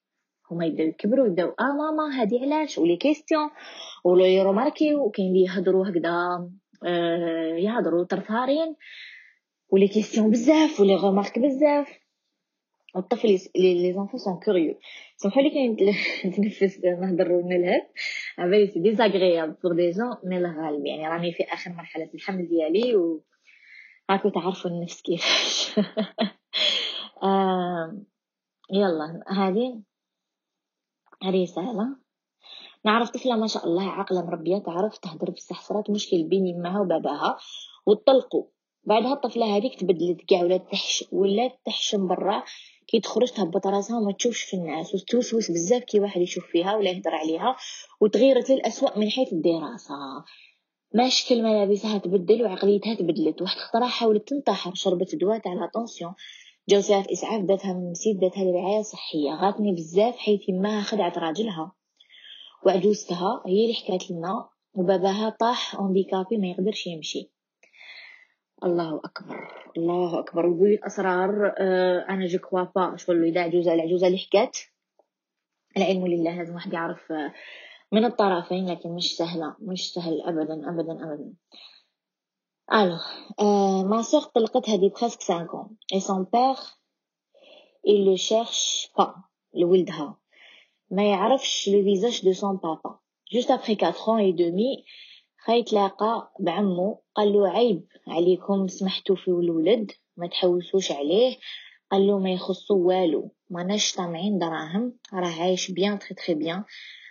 هما 0.51 0.65
يبداو 0.65 0.87
يكبروا 0.87 1.27
يبداو 1.27 1.49
آه 1.49 1.63
ماما 1.63 2.21
هادي 2.21 2.39
علاش؟ 2.39 2.77
و 2.77 2.82
les 2.82 2.97
questions 2.97 3.49
ولا 4.03 4.27
يروماركيو 4.27 5.05
وكاين 5.05 5.27
اللي 5.27 5.43
يهضروا 5.43 5.87
هكذا 5.89 6.49
آه 6.85 7.55
يهضروا 7.55 8.03
طرفارين 8.03 8.75
و 9.69 9.74
les 9.74 9.87
questions 9.87 10.29
بزاف 10.31 10.79
و 10.79 10.83
les 10.83 10.95
remarques 10.95 11.39
بزاف. 11.39 12.00
الطفل 12.95 13.39
les 13.55 13.93
enfants 13.93 14.19
sont 14.19 14.39
curieux 14.39 14.79
سمحوا 15.15 15.41
لي 15.41 15.49
كاين 15.49 15.77
نتنفس 16.25 16.79
نهضر 16.83 17.31
ونلهث 17.31 17.83
عبالي 18.37 18.67
c'est 18.67 18.79
désagréable 18.79 19.53
pour 19.63 19.73
des 19.73 19.91
gens 19.91 20.17
mais 20.23 20.37
الغالب 20.37 20.85
يعني 20.85 21.07
راني 21.07 21.33
في 21.33 21.43
اخر 21.43 21.71
مرحله 21.71 22.09
الحمل 22.13 22.47
ديالي 22.47 22.95
و 22.95 23.23
راكو 24.09 24.29
تعرفوا 24.29 24.71
النفس 24.71 25.01
كيفاش 25.01 25.75
يلا 28.71 29.23
هذه 29.27 29.81
رسالة 31.25 31.95
نعرف 32.85 33.09
طفلة 33.09 33.35
ما 33.35 33.47
شاء 33.47 33.65
الله 33.65 33.89
عاقلة 33.89 34.25
مربية 34.25 34.57
تعرف 34.57 34.97
تهدر 34.97 35.31
بصح 35.31 35.61
صرات 35.61 35.89
مشكل 35.89 36.23
بين 36.23 36.47
يمها 36.47 36.79
وباباها 36.79 37.37
وطلقوا 37.85 38.45
بعدها 38.83 39.13
الطفلة 39.13 39.57
هذيك 39.57 39.79
تبدلت 39.79 40.21
كاع 40.27 40.43
ولات 40.43 40.71
تحش 40.71 41.05
ولات 41.11 41.59
تحشم 41.65 42.07
برا 42.07 42.43
كي 42.91 42.99
تخرج 42.99 43.31
تهبط 43.31 43.67
راسها 43.67 43.97
وما 43.97 44.11
تشوفش 44.13 44.43
في 44.43 44.53
الناس 44.53 44.95
وتوسوس 44.95 45.51
بزاف 45.51 45.83
كي 45.83 45.99
واحد 45.99 46.21
يشوف 46.21 46.45
فيها 46.45 46.75
ولا 46.75 46.89
يهدر 46.89 47.15
عليها 47.15 47.55
وتغيرت 48.01 48.49
للأسوأ 48.49 48.99
من 48.99 49.09
حيث 49.09 49.33
الدراسة 49.33 49.95
ما 50.93 51.09
شكل 51.09 51.43
ملابسها 51.43 51.97
تبدل 51.97 52.43
وعقليتها 52.43 52.95
تبدلت. 52.95 53.41
واحد 53.41 53.57
خطرة 53.57 53.85
حاولت 53.85 54.29
تنتحر 54.29 54.75
شربت 54.75 55.15
دواء 55.15 55.39
تاع 55.39 55.53
la 55.53 55.69
tension 55.73 56.13
جوزها 56.69 57.01
في 57.01 57.13
إسعاف 57.13 57.41
داتها 57.41 57.73
من 57.73 57.91
مسيد 57.91 58.19
داتها 58.19 58.43
لرعاية 58.43 58.81
صحية. 58.81 59.31
غاتني 59.41 59.71
بزاف 59.71 60.17
حيث 60.17 60.41
ما 60.49 60.81
خدعت 60.81 61.17
راجلها. 61.17 61.71
وعجوزتها 62.65 63.43
هي 63.47 63.63
اللي 63.65 63.73
حكات 63.73 64.11
لنا 64.11 64.49
وباباها 64.73 65.29
طاح 65.39 65.75
handicapé 65.75 66.37
ما 66.37 66.47
يقدرش 66.47 66.87
يمشي. 66.87 67.31
الله 68.63 69.01
أكبر 69.05 69.47
الله 69.77 70.19
أكبر. 70.19 70.45
وقولي 70.45 70.75
الاسرار 70.75 71.53
آه 71.57 72.05
أنا 72.09 72.25
je 72.25 72.39
crois 72.39 72.63
pas 72.63 72.97
شغل 72.97 73.23
إذا 73.23 73.41
عجوزه 73.41 73.73
العجوزه 73.73 74.07
اللي 74.07 74.17
حكات 74.17 74.57
العلم 75.77 76.07
لله 76.07 76.37
لازم 76.37 76.53
واحد 76.53 76.73
يعرف 76.73 77.11
آه، 77.11 77.33
من 77.91 78.05
الطرفين 78.05 78.69
لكن 78.71 78.89
مش 78.95 79.17
سهلة 79.17 79.55
مش 79.59 79.93
سهل 79.93 80.21
ابدا 80.21 80.69
ابدا 80.69 80.93
ابدا. 80.93 81.33
Alors, 82.71 83.05
euh, 83.39 83.83
ma 83.83 84.03
soeur 84.03 84.27
طلقتها 84.33 84.75
دي 84.75 84.89
presque 84.89 85.21
5 85.21 85.53
ans. 85.53 85.69
Et 85.93 85.99
son 85.99 86.25
père 86.25 86.77
il 87.83 88.05
le 88.05 88.15
cherche 88.15 88.91
pas 88.97 89.15
لولدها 89.53 90.17
ما 90.91 91.09
يعرفش 91.09 91.69
le 91.69 91.81
visage 91.81 92.23
de 92.23 92.33
son 92.33 92.57
papa. 92.57 92.99
Juste 93.31 93.51
après 93.51 93.75
4 93.75 94.09
ans 94.09 94.17
et 94.17 94.33
demi 94.33 94.85
لاقى 95.49 96.31
بعمو 96.39 97.01
قال 97.15 97.33
له 97.33 97.49
عيب 97.49 97.87
عليكم 98.07 98.67
سمحتوا 98.67 99.15
في 99.15 99.27
الولد 99.27 99.91
ما 100.17 100.27
تحوسوش 100.27 100.91
عليه 100.91 101.37
قال 101.91 102.07
له 102.07 102.19
ما 102.19 102.31
يخصو 102.31 102.87
والو. 102.87 103.31
ماناش 103.49 103.93
طامعين 103.95 104.39
دراهم 104.39 104.93
راه 105.13 105.41
عايش 105.41 105.71
بيان 105.71 105.99
تري 105.99 106.15
تري 106.15 106.35
بيان 106.35 106.63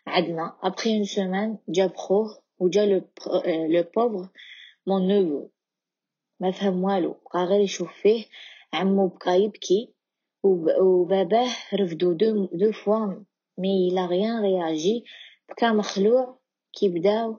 عدنا. 0.07 0.57
ابخي 0.63 0.97
اون 0.97 1.05
سيمين 1.05 1.59
جا 1.69 1.87
بخوه 1.87 2.43
وجا 2.59 2.87
لو 2.87 3.03
بوفر 3.97 4.29
مون 4.87 5.09
نوفو 5.09 5.49
ما 6.41 6.51
فهم 6.51 6.85
والو. 6.85 7.17
بقى 7.35 7.45
غير 7.45 7.61
يشوف 7.61 7.93
فيه. 8.03 8.25
عمو 8.73 9.09
بقى 9.09 9.41
يبكي. 9.43 9.95
وباباه 10.43 11.51
رفدو 11.75 12.13
دو, 12.13 12.45
دو 12.53 12.73
فوا 12.73 13.25
مي 13.59 13.91
لا 13.91 14.07
غيان 14.07 14.43
رياجي 14.43 15.05
بكا 15.49 15.73
مخلوع. 15.73 16.39
كي 16.73 16.89
بداو 16.89 17.37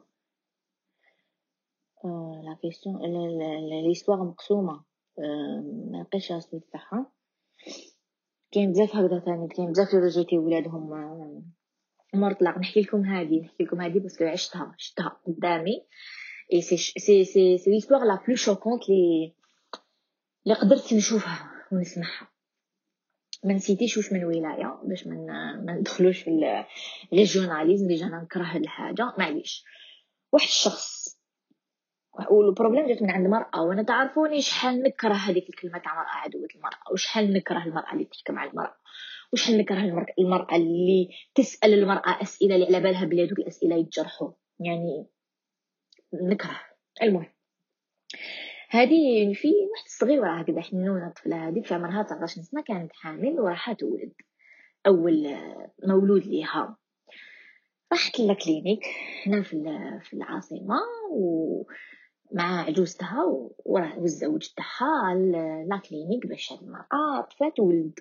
la 2.43 2.57
question 2.61 3.01
l'histoire 3.87 4.23
مقسومة 4.23 4.83
ما 5.91 6.03
لقيتش 6.03 6.31
السميت 6.31 6.63
تاعها 6.71 7.11
كاين 8.51 8.71
بزاف 8.71 8.95
هكذا 8.95 9.19
ثاني 9.19 9.47
كاين 9.47 9.71
بزاف 9.71 9.87
لي 10.31 10.37
ولادهم 10.37 10.89
مرطلق 12.13 12.57
نحكي 12.57 12.81
لكم 12.81 13.05
هذه 13.05 13.41
نحكي 13.41 13.63
لكم 13.63 13.81
هذه 13.81 13.99
parce 13.99 14.15
que 14.15 14.25
عشتها 14.25 14.75
شفتها 14.77 15.19
قدامي. 15.27 15.85
et 16.53 16.61
c'est 16.61 16.77
c'est 16.77 17.23
c'est 17.25 17.57
c'est 17.57 17.69
l'histoire 17.69 18.03
la 18.03 18.19
plus 18.27 18.35
choquante 18.35 18.89
لي 18.89 19.33
اللي 20.45 20.57
قدرت 20.57 20.93
نشوفها 20.93 21.51
ونسمعها. 21.71 22.27
ما 23.43 23.53
نسيتيش 23.53 23.97
واش 23.97 24.13
من 24.13 24.25
ولاية 24.25 24.81
باش 24.83 25.07
من 25.07 25.25
ما 25.65 25.75
ندخلوش 25.79 26.21
في 26.21 26.65
ال 27.13 27.19
régionalisme 27.19 27.87
déjà 27.87 28.05
نكره 28.05 28.43
هاد 28.43 28.61
الحاجة. 28.61 29.13
معليش. 29.17 29.63
واحد 30.31 30.45
الشخص 30.45 31.00
والبروبليم 32.13 32.87
جات 32.87 33.01
من 33.01 33.11
عند 33.11 33.25
المرأة 33.25 33.63
وأنا 33.63 33.83
تعرفوني 33.83 34.41
شحال 34.41 34.83
نكره 34.83 35.13
هذيك 35.13 35.49
الكلمة 35.49 35.79
تاع 35.79 35.95
مرأة 35.95 36.15
عدوة 36.15 36.47
المرأة 36.55 36.91
وشحال 36.93 37.33
نكره 37.33 37.63
المرأة 37.65 37.93
اللي 37.93 38.05
تحكم 38.05 38.39
على 38.39 38.49
المرأة 38.49 38.77
وشحال 39.33 39.57
نكره 39.57 40.07
المرأة 40.19 40.55
اللي 40.55 41.09
تسأل 41.35 41.73
المرأة 41.73 42.21
أسئلة 42.21 42.55
اللي 42.55 42.65
على 42.65 42.79
بالها 42.79 43.05
بلي 43.05 43.27
هذوك 43.27 43.39
الأسئلة 43.39 43.75
يتجرحوا 43.75 44.31
يعني 44.59 45.07
نكره. 46.13 46.59
المهم 47.03 47.33
هذه 48.69 49.33
في 49.33 49.47
واحد 49.47 49.87
صغيرة 49.87 50.39
هكذا 50.39 50.61
حنونة 50.61 51.09
طفلة 51.09 51.47
هذه 51.47 51.61
في 51.61 51.73
عمرها 51.73 52.03
19 52.03 52.41
سنة 52.41 52.61
كانت 52.61 52.91
حامل 52.93 53.39
وراح 53.39 53.71
تولد 53.71 54.13
أول 54.87 55.35
مولود 55.87 56.25
ليها. 56.25 56.77
راحت 57.91 58.19
لل 58.19 58.32
clinique 58.32 58.83
هنا 59.25 59.41
في 59.99 60.13
العاصمة 60.13 60.75
و 61.11 61.63
مع 62.33 62.61
عجوزتها 62.61 63.23
والزوج 63.65 64.47
تاعها 64.47 65.15
la 65.67 65.81
clinique 65.89 66.27
باش 66.27 66.53
هاد 66.53 66.63
المرأة 66.63 67.21
طفات 67.31 67.59
ولد 67.59 67.99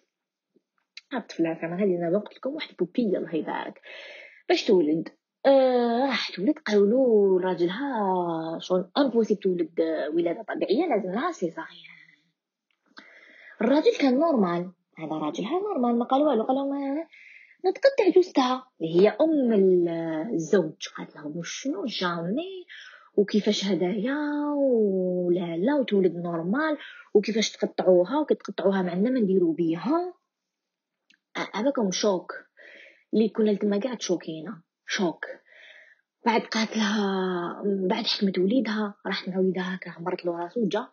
الطفلة 1.14 1.54
فما 1.54 1.76
هذه 1.76 1.96
أنا 1.96 2.18
قلت 2.18 2.36
لكم 2.36 2.50
واحد 2.50 2.76
بوبية 2.76 3.18
الله 3.18 3.34
يبارك. 3.34 3.80
باش 4.48 4.64
تولد؟ 4.64 5.08
آه 5.46 6.06
راح 6.06 6.30
تولد. 6.36 6.58
قالوا 6.58 7.40
راجلها 7.40 7.88
شغل 8.58 8.90
impossible 8.98 9.40
تولد 9.40 9.80
ولادة 10.14 10.42
طبيعية 10.42 10.86
لازم 10.86 11.12
لها 11.12 11.32
césarienne 11.32 12.00
الراجل 13.60 13.96
كان 14.00 14.18
normal 14.18 14.72
هذا 14.98 15.12
راجلها 15.12 15.60
normal 15.60 15.98
ما 15.98 16.04
قال 16.04 16.22
والو. 16.22 16.44
قالوا 16.44 16.64
ما 16.64 17.06
نتقطع 17.66 18.04
اللي 18.80 19.00
هي 19.00 19.08
أم 19.08 19.52
الزوج. 20.34 20.88
قالت 20.98 21.16
لهم 21.16 21.40
شنو 21.44 21.84
jamais 21.84 22.66
وكيفاش 23.14 23.64
هدايا 23.64 24.16
ولا 24.56 25.56
لا 25.56 25.74
وتولد 25.74 26.16
normal 26.16 26.78
وكيفاش 27.14 27.50
تقطعوها 27.52 28.20
وكتقطعوها 28.20 28.82
ما 28.82 28.90
عندنا 28.90 29.10
ما 29.10 29.20
نديرو 29.20 29.52
بيها 29.52 30.14
هذاكم 31.54 31.90
choc. 31.90 32.32
اللي 33.14 33.28
كنا 33.28 33.54
تما 33.54 33.80
قاع 33.80 33.94
تشوكينا. 33.94 34.62
choc. 34.86 35.26
بعد 36.26 36.40
قالت 36.40 36.76
لها 36.76 37.62
بعد 37.64 38.06
حكمت 38.06 38.38
وليدها 38.38 38.94
راحت 39.06 39.28
مع 39.28 39.38
وليدها 39.38 39.74
هكا 39.74 39.90
عمرت 39.90 40.24
له 40.24 40.38
راسو 40.38 40.68
جا. 40.68 40.88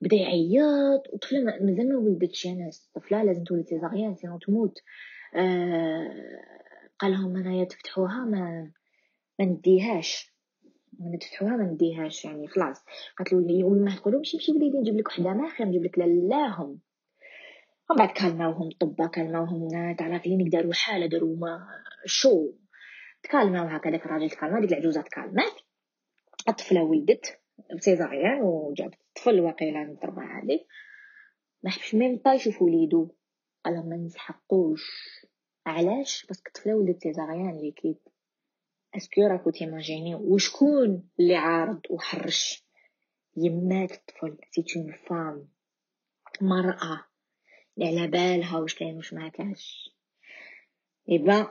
بدا 0.00 0.16
يعيط. 0.16 1.02
وطفلة 1.12 1.40
مازال 1.44 1.92
ما 1.92 1.98
ولدتش 1.98 2.46
أنا 2.46 2.70
الطفله 2.96 3.22
لازم 3.22 3.44
تولد 3.44 3.66
césarienne 3.66 4.14
sinon 4.16 4.38
تموت. 4.38 4.78
آه 5.34 6.08
قال 6.98 7.12
لهم 7.12 7.36
أنايا 7.36 7.64
تفتحوها 7.64 8.24
ما 8.24 8.70
ما 9.38 9.44
نديهاش. 9.44 10.33
من 11.00 11.18
تفتحوها 11.18 11.56
ما 11.56 11.64
نديهاش 11.64 12.24
يعني 12.24 12.48
خلاص. 12.48 12.84
قالت 13.18 13.32
له 13.32 13.40
لي 13.40 13.64
وما 13.64 13.96
تقولوا 13.96 14.20
مشي 14.20 14.52
وليدي 14.52 14.78
نجيب 14.78 14.96
لك 14.96 15.08
وحدة 15.08 15.32
ما 15.32 15.48
خير 15.48 15.66
نجيب 15.66 15.84
لك 15.84 15.98
لاهم 15.98 16.80
ومن 17.90 17.98
بعد 17.98 18.08
كلماوهم 18.08 18.70
طبا 18.80 19.06
كلماوهم 19.06 19.68
تاع 19.94 20.08
la 20.08 20.18
clinique 20.18 20.52
داروا 20.52 20.72
حالة 20.72 21.06
داروا 21.06 21.58
شو. 22.06 22.52
تكلماو 23.22 23.66
هكا 23.66 23.90
داك 23.90 24.06
الراجل 24.06 24.30
تكلم 24.30 24.60
ديك 24.60 24.72
العجوزة 24.72 25.02
تكلمات 25.02 25.52
الطفلة 26.48 26.82
ولدت 26.82 27.40
ب 27.76 27.82
césarienne 27.82 28.40
وجابت 28.42 28.98
الطفل 29.08 29.40
واقيلا 29.40 29.84
نضربه 29.84 30.22
هذيك 30.22 30.66
ما 31.62 31.70
حبش 31.70 31.94
même 31.94 32.16
pas 32.16 32.34
يشوف 32.34 32.62
وليدو. 32.62 33.08
قال 33.64 33.88
ما 33.88 33.96
نسحقوش 33.96 34.82
علاش؟ 35.66 36.26
parce 36.26 36.40
que 36.40 36.48
الطفلة 36.48 36.74
ولدت 36.74 37.02
césarienne 37.02 37.58
l'équipe 37.60 37.96
est-ce 38.96 39.13
que 39.13 39.22
راكو 39.22 39.50
تيماجيني 39.50 40.14
وشكون 40.14 41.08
اللي 41.20 41.36
عارض 41.36 41.80
وحرش 41.90 42.64
يمات 43.36 43.92
الطفل؟ 43.92 44.36
c'est 44.50 44.76
une 44.76 44.92
femme. 44.92 45.48
مرأة. 46.40 47.04
اللي 47.78 48.00
على 48.00 48.06
بالها 48.06 48.58
واش 48.58 48.74
كاين 48.74 48.96
واش 48.96 49.14
ما 49.14 49.28
كاش 49.28 49.90
إبا 51.08 51.50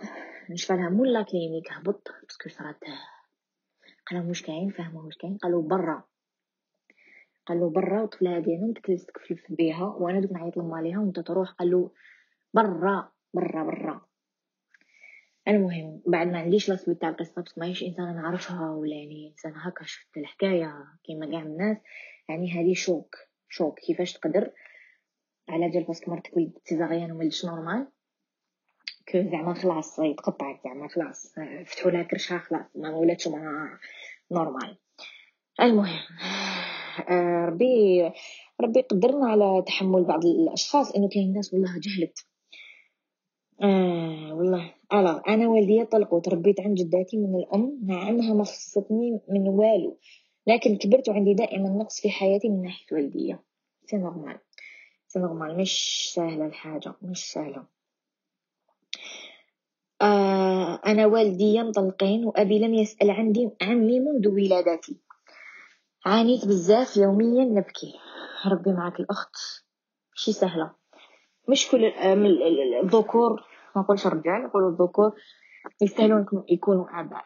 نشفى 0.50 0.74
مول 0.74 1.03
la 1.03 1.22
clinique 1.22 1.72
هبط 1.72 2.08
parce 2.24 2.40
que 2.40 2.50
صرات 2.50 2.80
قالهم 4.08 4.28
واش 4.28 4.42
كاين 4.42 4.70
فاهمه 4.70 5.06
واش 5.06 5.18
كاين 5.18 5.38
قالوا 5.38 5.62
برا. 5.62 6.04
قالوا 7.46 7.70
برا 7.70 8.02
وطفلة 8.02 8.36
هادي 8.36 8.56
أنا 8.56 8.74
تكلس 8.74 9.06
تكفلف 9.06 9.52
بيها 9.52 9.84
وأنا 9.84 10.20
دوك 10.20 10.32
نعيط 10.32 10.58
لماليها 10.58 11.00
وأنت 11.00 11.20
تروح 11.20 11.52
قالوا 11.52 11.90
برا 12.54 13.12
برا 13.34 13.64
برا. 13.64 14.13
المهم 15.48 16.02
بعد 16.08 16.28
ما 16.28 16.38
عنديش 16.40 16.70
لا 16.70 16.76
تاع 16.76 17.10
القصة 17.10 17.42
بس 17.42 17.58
ماهيش 17.58 17.84
انسانه 17.84 18.12
نعرفها 18.12 18.72
ولا 18.72 18.96
يعني 18.96 19.30
إنسان 19.32 19.54
هكا 19.56 19.86
شفت 19.86 20.18
الحكاية 20.18 20.86
كيما 21.04 21.32
كاع 21.32 21.42
الناس 21.42 21.78
يعني 22.30 22.52
هذه 22.52 22.74
choc 22.74 23.16
choc. 23.50 23.80
كيفاش 23.80 24.14
تقدر؟ 24.14 24.52
على 25.50 25.70
جال 25.70 25.84
parce 25.84 26.01
que 26.01 26.12
مرتك 26.12 26.38
ولدت 26.38 26.68
césarienne 26.68 27.12
ومولدش 27.12 27.46
normal؟ 27.46 27.88
que 29.12 29.22
زعما 29.32 29.54
خلاص 29.54 30.00
يتقطعت 30.00 30.60
زعما 30.64 30.88
خلاص. 30.88 31.34
فتحوا 31.66 31.92
لها 31.92 32.04
كرشها 32.04 32.38
خلاص. 32.38 32.66
ما 32.76 32.90
ولاتش 32.96 33.28
مع 33.28 33.80
normal. 34.32 34.78
المهم 35.62 36.00
آه، 37.10 37.46
ربي 37.46 38.02
ربي 38.62 38.82
قدرنا 38.82 39.30
على 39.30 39.64
تحمل 39.68 40.04
بعض 40.04 40.26
الأشخاص 40.26 40.96
إنه 40.96 41.10
كاين 41.10 41.34
ناس 41.34 41.54
والله 41.54 41.80
جهلت. 41.80 42.28
آه 43.62 44.34
والله. 44.34 44.74
ألا 44.94 45.22
أنا 45.28 45.48
والديا 45.48 45.84
طلقوا 45.84 46.20
تربيت 46.20 46.60
عند 46.60 46.78
جداتي 46.78 47.18
من 47.18 47.36
الأم 47.36 47.80
مع 47.84 48.10
أنها 48.10 48.34
ما 48.34 48.44
خصتني 48.44 49.20
من 49.30 49.48
والو 49.48 49.98
لكن 50.48 50.78
كبرت 50.78 51.10
وعندي 51.10 51.34
دائما 51.34 51.70
نقص 51.70 52.02
في 52.02 52.10
حياتي 52.10 52.50
من 52.50 52.62
ناحية 52.62 52.86
والدية. 52.92 53.44
c'est 53.86 53.98
normal 53.98 54.40
c'est 55.08 55.20
normal 55.20 55.58
مش 55.58 56.12
سهلة 56.16 56.46
الحاجة. 56.46 56.94
مش 57.02 57.32
سهلة. 57.32 57.66
آه 60.02 60.82
أنا 60.86 61.06
والدي 61.06 61.64
مطلقين 61.64 62.26
وأبي 62.26 62.60
لم 62.60 62.74
يسأل 62.74 63.12
عندي 63.12 63.50
عني 63.62 64.00
منذ 64.00 64.28
ولادتي. 64.28 64.98
عانيت 66.06 66.46
بزاف 66.46 66.98
يوميا 66.98 67.46
نبكي. 67.46 67.94
ربي 68.46 68.74
معك 68.74 69.00
الأخت. 69.00 69.36
ماشي 70.12 70.34
سهلة. 70.34 70.72
مش 71.50 71.68
كل 71.68 71.86
الذكور 72.84 73.44
ما 73.76 73.82
نقولش 73.82 74.08
الرجال 74.08 74.44
نقول 74.44 74.68
الذكور 74.68 75.12
يستاهلون 75.82 76.26
يكونوا 76.50 77.00
آباء 77.00 77.26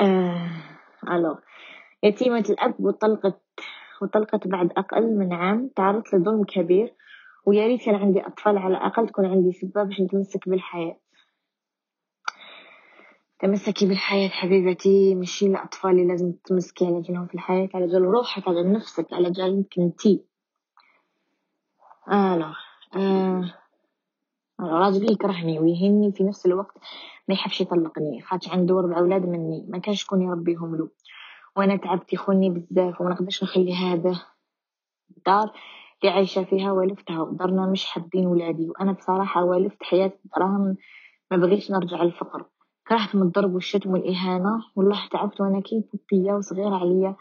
آه 0.00 0.50
ألو. 1.08 1.38
يتيمة 2.02 2.44
الأب 2.50 2.74
وطلقت 2.80 3.40
وطلقت 4.02 4.46
بعد 4.46 4.72
أقل 4.76 5.18
من 5.18 5.32
عام 5.32 5.68
تعرضت 5.76 6.14
لظلم 6.14 6.44
كبير 6.44 6.94
ويا 7.46 7.66
ريت 7.66 7.84
كان 7.84 7.94
عندي 7.94 8.26
أطفال 8.26 8.58
على 8.58 8.76
الأقل 8.76 9.08
تكون 9.08 9.26
عندي 9.26 9.52
سبة 9.52 9.82
باش 9.82 10.00
نتمسك 10.00 10.48
بالحياة. 10.48 11.00
تمسكي 13.38 13.86
بالحياة 13.88 14.28
حبيبتي 14.28 15.14
ماشي 15.14 15.46
الأطفال 15.46 15.90
اللي 15.90 16.06
لازم 16.06 16.32
تمسكي 16.32 16.86
على 16.86 17.00
جالهم 17.00 17.26
في 17.26 17.34
الحياة 17.34 17.68
على 17.74 17.86
جال 17.86 18.02
روحك 18.02 18.48
على 18.48 18.62
نفسك 18.62 19.12
على 19.12 19.30
جالك 19.30 19.78
انتي 19.78 20.24
آه 22.10 22.54
آه 22.96 23.54
راجلي 24.60 25.12
يكرهني 25.12 25.58
ويهني 25.58 26.12
في 26.12 26.24
نفس 26.24 26.46
الوقت 26.46 26.78
ما 27.28 27.34
يحبش 27.34 27.60
يطلقني. 27.60 28.20
خاطر 28.22 28.52
عنده 28.52 28.74
ربع 28.80 28.98
أولاد 28.98 29.26
مني. 29.26 29.66
ما 29.68 29.78
كانش 29.78 30.02
شكون 30.02 30.22
يربيهم 30.22 30.76
له. 30.76 30.88
وأنا 31.56 31.76
تعبت 31.76 32.12
يخوني 32.12 32.50
بزاف 32.50 33.00
وما 33.00 33.10
نقدرش 33.10 33.44
نخلي 33.44 33.74
هذا 33.74 34.20
الدار 35.16 35.52
اللي 36.02 36.14
عايشة 36.14 36.44
فيها 36.44 36.72
والفتها. 36.72 37.20
ودارنا 37.22 37.66
مش 37.66 37.86
حابين 37.86 38.26
ولادي. 38.26 38.68
وأنا 38.70 38.92
بصراحة 38.92 39.44
والفت 39.44 39.82
حياة 39.82 40.12
دراهم 40.36 40.76
ما 41.30 41.36
بغيتش 41.36 41.70
نرجع 41.70 42.02
للفقر. 42.02 42.44
كرهت 42.88 43.14
من 43.14 43.22
الضرب 43.22 43.54
والشتم 43.54 43.90
والإهانة. 43.90 44.60
والله 44.76 45.08
تعبت 45.10 45.40
وأنا 45.40 45.60
كي 45.60 45.84
بوبية 45.92 46.32
وصغيرة 46.32 46.76
عليا. 46.76 47.16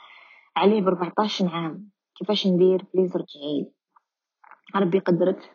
عليه 0.55 0.81
بربعطاش 0.81 1.41
عام. 1.41 1.89
كيفاش 2.15 2.47
ندير؟ 2.47 2.85
بليز 2.93 3.17
رجعيلي 3.17 3.71
ربي 4.75 4.99
قدرت. 4.99 5.49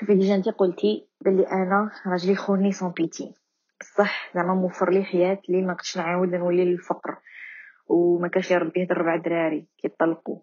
شوفي 0.00 0.14
déjà 0.14 0.34
انتي 0.34 0.50
قلتي 0.50 1.08
بلي 1.24 1.46
أنا 1.52 1.90
راجلي 2.06 2.36
خوني 2.36 2.72
sans 2.72 2.90
pitié 2.90 3.34
بصح 3.80 4.34
زعما 4.34 4.54
موفر 4.54 4.90
لي 4.90 5.04
حياة 5.04 5.42
لي 5.48 5.62
ما 5.62 5.74
قدش 5.74 5.98
نعاود 5.98 6.28
نولي 6.28 6.64
للفقر. 6.64 7.16
وما 7.86 8.28
كانش 8.28 8.50
يربيه 8.50 8.86
ربع 8.90 9.16
دراري 9.16 9.68
كيطلقوا. 9.78 10.40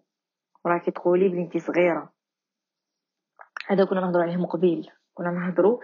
وراكي 0.64 0.90
تقولي 0.90 1.28
بلي 1.28 1.42
انتي 1.42 1.58
صغيرة. 1.58 2.12
هذا 3.66 3.84
كنا 3.84 4.00
نهضروا 4.00 4.22
عليه 4.22 4.46
قبيل. 4.46 4.90
كنا 5.14 5.30
نهضروا 5.30 5.78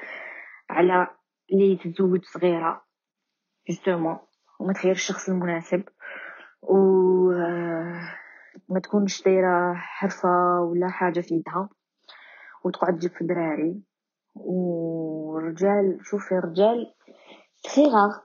على 0.71 1.07
لي 1.53 1.77
تزوج 1.77 2.25
صغيرة 2.25 2.85
justement. 3.69 4.19
وما 4.61 4.73
تخير 4.73 4.93
الشخص 4.93 5.29
المناسب. 5.29 5.85
و 6.63 6.77
ما 8.69 8.81
تكونش 8.83 9.23
دايرة 9.23 9.75
حرفه 9.75 10.61
ولا 10.61 10.89
حاجة 10.89 11.21
في 11.21 11.35
يدها. 11.35 11.69
وتقعد 12.65 12.99
تجيب 12.99 13.11
في 13.11 13.25
دراري 13.25 13.83
ورجال 14.35 15.99
شوفي 16.03 16.35
الرجال 16.35 16.95
تخي 17.65 17.87
غاغ 17.87 18.19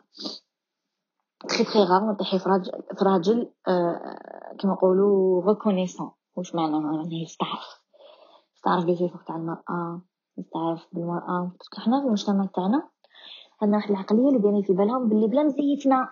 تخي 1.50 1.64
تخي 1.64 1.80
غاغ 1.80 2.04
نطيحي 2.12 2.40
في 2.40 2.50
راجل, 2.50 2.72
راجل 3.02 3.52
آه 3.68 4.18
كما 4.60 4.72
نقولوا 4.72 5.46
ريكونيسون 5.48 6.12
واش 6.36 6.56
معناها 6.56 6.96
يعني 6.96 7.24
يستعرف. 7.24 7.82
يستعرف 8.56 8.86
بصفة 8.86 9.20
تاع 9.28 9.36
المرأة 9.36 10.02
يستعرف 10.38 10.88
بالمرأة. 10.92 11.52
حنا 11.78 12.02
في 12.02 12.08
المجتمع 12.08 12.46
تاعنا 12.56 12.90
عندنا 13.62 13.78
واحد 13.78 13.90
العقلية 13.90 14.28
اللي 14.28 14.40
دايرين 14.40 14.62
في 14.64 14.74
بالهم 14.74 15.10
باللي 15.10 15.28
بلا 15.28 15.44
مزيتنا. 15.44 16.10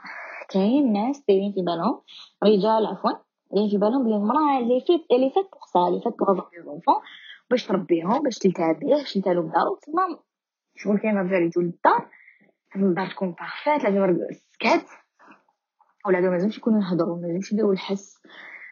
كاين 0.49 0.93
ناس 0.93 1.23
دايرين 1.27 1.53
في 1.53 1.61
بالهم 1.61 2.01
رجال 2.43 2.85
عفوا 2.85 3.11
دايرين 3.51 3.69
في 3.69 3.77
بالهم 3.77 4.03
بلي 4.03 4.15
المرأة 4.15 4.59
elle 4.59 4.81
est 4.81 4.90
faite 4.90 5.05
elle 5.11 5.29
est 5.29 5.35
faite 5.35 5.45
pour 5.51 5.57
ça 5.57 5.59
elle 5.59 5.65
est 5.73 6.01
faite 6.01 6.13
pour 6.19 6.39
باش 7.49 7.67
تربيهم 7.67 8.23
باش 8.23 8.37
تلتها 8.37 8.73
به 8.73 8.87
باش 8.87 9.13
تلتها 9.13 9.33
له 9.33 9.41
بدارو 9.41 9.75
تما 9.75 10.19
شغل 10.75 10.97
كاين 10.97 11.17
رجال 11.17 11.43
يجو 11.43 11.61
للدار 11.61 12.09
لازم 12.75 12.87
الدار 12.89 13.11
تكون 13.11 13.31
parfaite 13.31 13.83
لازم 13.83 14.03
السكات 14.29 14.89
ولادو 16.05 16.31
مازالش 16.31 16.57
يكونوا 16.57 16.81
يهضروا 16.81 17.15
مازالش 17.15 17.51
يديروا 17.51 17.73
الحس. 17.73 18.21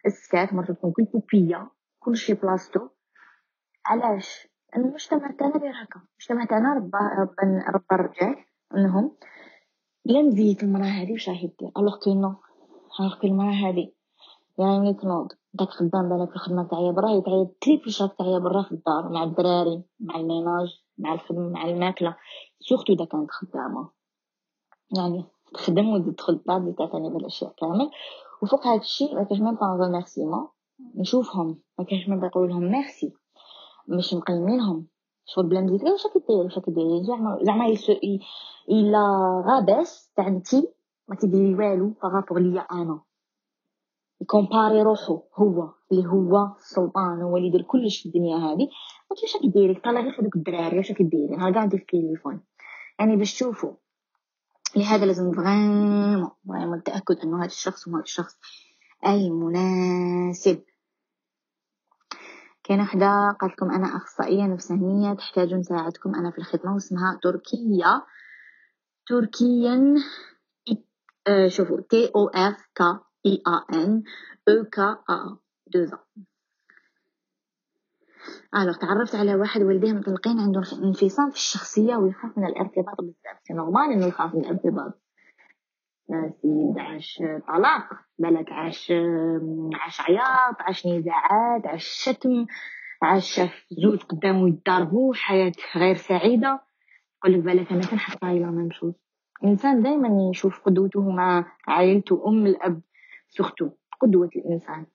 السكات 0.06 0.52
مرات 0.52 0.70
تكون 0.70 0.92
كل 0.92 1.04
بوبية 1.04 1.70
كلشي 1.98 2.34
بلاصتو. 2.34 2.88
علاش؟ 3.86 4.48
المجتمع 4.76 5.30
تاعنا 5.30 5.58
داير 5.58 5.72
هكا. 5.72 6.00
المجتمع 6.10 6.44
تاعنا 6.44 6.74
ربى 6.74 6.98
ربى 7.18 7.62
ربى 7.74 7.84
الرجال 7.92 8.44
انهم 8.76 9.16
لا 10.04 10.22
نزيد 10.22 10.62
المراه 10.62 10.84
هذه 10.84 11.12
واش 11.12 11.28
راهي 11.28 11.52
دير 11.60 11.70
alors 11.78 11.98
que 12.04 12.14
non. 12.14 12.34
alors 13.00 13.20
que 13.20 13.26
المراه 13.26 13.52
هذه 13.52 13.92
يعني 14.58 14.94
تنوض 14.94 15.28
داك 15.54 15.68
خدام 15.68 16.08
بالك 16.08 16.28
في 16.30 16.36
الخدمة 16.36 16.68
تاعي. 16.68 16.92
برا 16.92 17.10
يتعيا 17.10 17.48
triple 17.60 17.90
شاك 17.90 18.12
تاعي 18.18 18.40
برا 18.40 18.62
في 18.62 18.72
الدار 18.72 19.08
مع 19.08 19.24
الدراري 19.24 19.82
مع 20.00 20.16
ال 20.16 20.25
ménage 20.25 20.80
مع 20.98 21.14
الخدمة 21.14 21.48
مع 21.48 21.64
الماكلة. 21.64 22.16
surtout 22.60 22.92
إذا 22.92 23.04
كانت 23.04 23.30
خدامة. 23.30 23.90
يعني 24.96 25.24
تخدم 25.54 25.88
وتدخل 25.88 26.40
بعد 26.46 26.74
تعتني 26.78 27.10
بالأشياء 27.10 27.54
كامل 27.56 27.90
وفوق 28.42 28.66
هذا 28.66 28.80
الشيء 28.80 29.14
ما 29.14 29.26
même 29.30 29.54
pas 29.54 29.84
remerciement 29.84 30.48
نشوفهم. 30.94 31.58
ما 31.78 31.86
même 31.92 32.24
نقول 32.24 32.48
لهم 32.48 32.70
ميرسي 32.70 33.12
مش 33.88 34.14
مقيمينهم. 34.14 34.86
شغل 35.26 35.46
بلا 35.46 35.60
مزيد؟ 35.60 35.82
واش 35.82 36.06
راكي 36.06 36.18
ديري 36.18 36.40
واش 36.40 36.58
راكي 36.58 36.70
ديري 36.70 37.04
زعما 37.04 37.38
زعما 37.42 37.66
إلا 38.70 39.02
غابس 39.46 40.12
تاع 40.16 40.26
انتي 40.26 40.68
ما 41.08 41.16
تديري 41.16 41.54
والو 41.54 41.94
par 42.02 42.13
rapport 42.13 42.38
ليا 42.38 42.60
أنا. 42.60 43.00
ي 44.20 44.27
comparer 44.27 44.82
روحو 44.82 45.22
هو 45.34 45.72
اللي 45.92 46.06
هو 46.06 46.54
السلطان 46.56 47.22
هو 47.22 47.36
اللي 47.36 47.48
يدير 47.48 47.62
كلش 47.62 48.02
في 48.02 48.06
الدنيا 48.06 48.36
هذه. 48.36 48.68
قلت 49.10 49.22
واش 49.22 49.36
راكي 49.36 49.48
ديري 49.48 49.74
طلع 49.74 50.00
غير 50.00 50.20
هذوك 50.20 50.36
الدراري 50.36 50.76
واش 50.78 50.90
راكي 50.90 51.04
ديري 51.04 51.36
نهار 51.36 51.52
قاعد 51.52 51.70
في 51.70 51.76
التليفون. 51.76 52.40
يعني 52.98 53.16
باش 53.16 53.34
تشوفوا 53.34 53.72
لهذا 54.76 55.06
لازم 55.06 55.32
vraiment 55.32 56.30
vraiment 56.48 56.78
التاكد 56.78 57.16
إنه 57.24 57.38
هذا 57.38 57.46
الشخص 57.46 57.88
هو 57.88 57.98
الشخص 57.98 58.34
أي 59.06 59.30
مناسب. 59.30 60.62
وحدة 62.94 63.36
قالت 63.40 63.52
لكم 63.52 63.70
أنا 63.70 63.96
أخصائية 63.96 64.46
نفسانية 64.46 65.14
تحتاج 65.14 65.54
مساعدتكم 65.54 66.14
أنا 66.14 66.30
في 66.30 66.38
الخدمة 66.38 66.74
واسمها 66.74 67.18
تركيا 67.22 68.02
تركيا 69.06 69.94
آه، 71.26 71.48
شوفوا 71.48 71.80
تي 71.80 72.10
أو 72.16 72.28
اف 72.28 72.68
كا 72.74 73.00
أو 73.26 74.64
كا 74.72 74.98
ا 75.10 75.36
دو 75.66 75.86
الوغ 78.56 78.76
تعرفت 78.76 79.14
على 79.14 79.34
واحد 79.34 79.62
والديه 79.62 79.92
مطلقين 79.92 80.40
عنده 80.40 80.62
انفصام 80.82 81.30
في 81.30 81.36
الشخصية 81.36 81.96
ويخاف 81.96 82.38
من 82.38 82.46
الارتباط 82.46 83.00
بزاف. 83.00 83.38
سي 83.42 83.54
نورمال 83.54 83.92
إنه 83.92 84.06
يخاف 84.06 84.34
من 84.34 84.40
الارتباط. 84.40 85.00
سيد 86.42 86.78
عاش 86.78 87.22
طلاق. 87.48 87.88
بالك 88.18 88.52
عاش 88.52 88.92
عاش 89.74 90.00
عياط 90.00 90.56
عاش 90.60 90.86
نزاعات 90.86 91.66
عاش 91.66 91.84
شتم 91.84 92.46
عاش 93.02 93.40
زوج 93.70 94.02
قدامه 94.02 94.48
يتضاربوا 94.48 95.14
حياة 95.14 95.52
غير 95.76 95.94
سعيدة. 95.96 96.60
يقولك 97.24 97.44
بالك 97.44 97.72
أنا 97.72 97.86
كنحط 97.86 98.24
la 98.24 98.50
même 98.50 98.70
chose 98.70 98.94
الانسان 99.42 99.82
دائما 99.82 100.30
يشوف 100.30 100.60
قدوته 100.60 101.10
مع 101.10 101.46
عائلته 101.66 102.28
أم 102.28 102.46
الأب. 102.46 102.80
surtout 103.36 103.70
قدوة 104.00 104.30
الإنسان. 104.36 104.86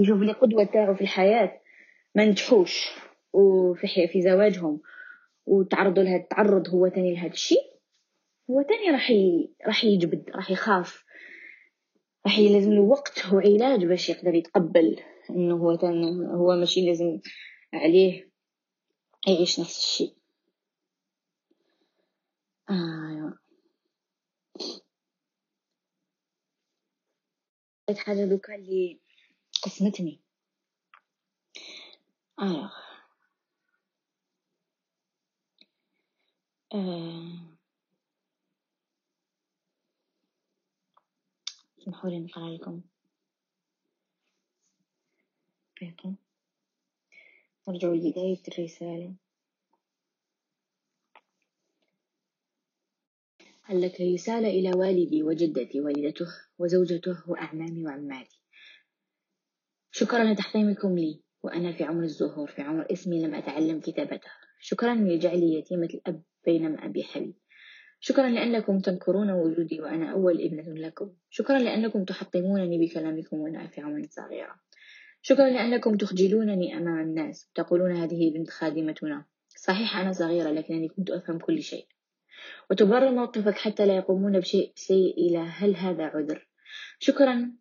يشوف 0.00 0.20
لي 0.20 0.32
قدوة 0.32 0.64
تاعو 0.64 0.94
في 0.94 1.00
الحياة 1.00 1.60
ما 2.14 2.24
نجحوش. 2.24 2.90
وفي 3.32 4.08
في 4.12 4.22
زواجهم. 4.22 4.80
وتعرضوا 5.46 6.02
لهذا 6.02 6.22
التعرض 6.22 6.68
هو 6.68 6.88
تاني 6.88 7.14
لهذا 7.14 7.32
الشيء 7.32 7.74
هو 8.50 8.62
تاني 8.62 8.90
راح. 8.90 9.12
راح 9.66 9.84
يجبد 9.84 10.30
راح 10.30 10.50
يخاف. 10.50 11.04
راح 12.26 12.38
يلزم 12.38 12.72
له 12.72 12.80
وقت 12.80 13.32
وعلاج 13.32 13.84
باش 13.84 14.08
يقدر 14.08 14.34
يتقبل 14.34 15.00
إنه 15.30 15.56
هو 15.56 15.74
تاني 15.74 16.26
هو 16.26 16.56
ماشي 16.56 16.86
لازم 16.86 17.20
عليه 17.74 18.30
يعيش 19.28 19.60
نفس 19.60 19.78
الشيء. 19.78 20.14
آه. 22.70 23.43
حاجة 27.92 28.24
دوكا 28.24 28.54
اللي 28.54 29.00
قسمتني. 29.62 30.20
آه. 32.38 32.72
آه. 36.74 37.54
اسمحوا 41.78 42.10
لي 42.10 42.20
نقرأ 42.20 42.48
لكم. 42.50 42.80
بيتو 45.80 46.12
نرجع 47.68 47.88
لبداية 47.88 48.42
الرسالة. 48.48 49.14
قال 53.68 53.80
لك 53.80 54.00
رسالة 54.00 54.48
إلى 54.48 54.72
والدي 54.76 55.22
وجدتي 55.22 55.80
والدته. 55.80 56.43
وزوجته 56.58 57.30
وأعمامي 57.30 57.84
وعماتي. 57.84 58.40
شكرا 59.90 60.24
لتحطيمكم 60.24 60.98
لي 60.98 61.20
وأنا 61.42 61.72
في 61.72 61.84
عمر 61.84 62.02
الزهور 62.02 62.50
في 62.50 62.62
عمر 62.62 62.86
اسمي 62.92 63.22
لم 63.22 63.34
أتعلم 63.34 63.80
كتابته. 63.80 64.30
شكرا 64.60 64.94
لجعلي 64.94 65.54
يتيمة 65.54 65.88
الأب 65.94 66.22
بينما 66.46 66.84
أبي 66.84 67.02
حي 67.02 67.34
شكرا 68.00 68.28
لأنكم 68.28 68.78
تنكرون 68.80 69.30
وجودي 69.30 69.80
وأنا 69.80 70.12
أول 70.12 70.40
ابنة 70.40 70.74
لكم. 70.74 71.12
شكرا 71.30 71.58
لأنكم 71.58 72.04
تحطمونني 72.04 72.78
بكلامكم 72.78 73.40
وأنا 73.40 73.66
في 73.66 73.80
عمر 73.80 74.02
صغيرة. 74.10 74.54
شكرا 75.22 75.48
لأنكم 75.48 75.96
تخجلونني 75.96 76.76
أمام 76.76 77.00
الناس 77.00 77.50
تقولون 77.54 77.96
هذه 77.96 78.30
بنت 78.34 78.50
خادمتنا. 78.50 79.24
صحيح 79.56 79.96
أنا 79.96 80.12
صغيرة 80.12 80.50
لكنني 80.50 80.88
كنت 80.88 81.10
أفهم 81.10 81.38
كل 81.38 81.62
شيء. 81.62 81.86
وتبرر 82.70 83.10
موقفك 83.10 83.54
حتى 83.54 83.86
لا 83.86 83.96
يقومون 83.96 84.40
بشيء 84.40 84.72
سيء 84.74 85.18
إلى 85.18 85.38
هل 85.38 85.76
هذا 85.76 86.04
عذر. 86.04 86.48
شكرا 86.98 87.52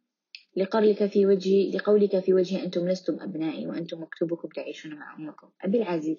لقولك 0.57 1.05
في 1.05 1.25
وجهي 1.25 1.71
لقولك 1.71 2.19
في 2.19 2.33
وجهي 2.33 2.63
أنتم 2.63 2.87
لستم 2.87 3.19
أبنائي 3.21 3.67
وأنتم 3.67 4.01
مكتوبكم 4.01 4.47
تعيشون 4.47 4.95
مع 4.95 5.15
أمكم. 5.19 5.49
أبي 5.61 5.77
العزيز 5.77 6.17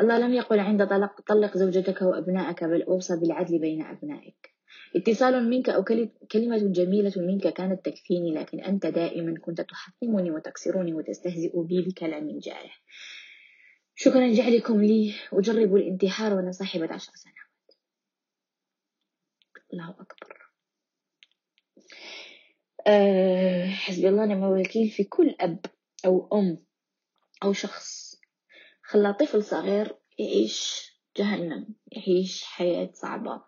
الله 0.00 0.18
لم 0.18 0.34
يقل 0.34 0.58
عند 0.58 0.86
طلق 0.86 1.20
طلق 1.20 1.56
زوجتك 1.56 2.02
وأبنائك 2.02 2.64
بل 2.64 2.82
أوصى 2.82 3.16
بالعدل 3.16 3.58
بين 3.58 3.82
أبنائك. 3.82 4.54
اتصال 4.96 5.50
منك 5.50 5.68
أو 5.70 5.84
كلمة 6.32 6.58
جميلة 6.58 7.12
منك 7.16 7.48
كانت 7.48 7.84
تكفيني 7.84 8.34
لكن 8.34 8.60
أنت 8.60 8.86
دائما 8.86 9.38
كنت 9.40 9.60
تحطمني 9.60 10.30
وتكسرني 10.30 10.94
وتستهزئ 10.94 11.60
بي 11.62 11.82
بكلام 11.82 12.38
جارح. 12.38 12.82
شكرا 13.94 14.26
لجعلكم 14.26 14.82
لي 14.82 15.14
أجرب 15.32 15.76
الانتحار 15.76 16.34
وأنا 16.34 16.52
صاحبة 16.52 16.92
عشر 16.92 17.12
سنوات. 17.14 17.47
الله 19.72 19.90
أكبر. 19.90 20.48
أه 22.86 23.66
حسبي 23.66 24.08
الله 24.08 24.22
ونعم 24.22 24.44
الوكيل. 24.44 24.90
في 24.90 25.04
كل 25.04 25.36
أب 25.40 25.60
أو 26.06 26.28
أم 26.32 26.66
أو 27.44 27.52
شخص 27.52 28.16
خلى 28.82 29.12
طفل 29.14 29.44
صغير 29.44 29.98
يعيش 30.18 30.88
جهنم 31.16 31.74
يعيش 31.92 32.44
حياة 32.44 32.90
صعبة. 32.94 33.44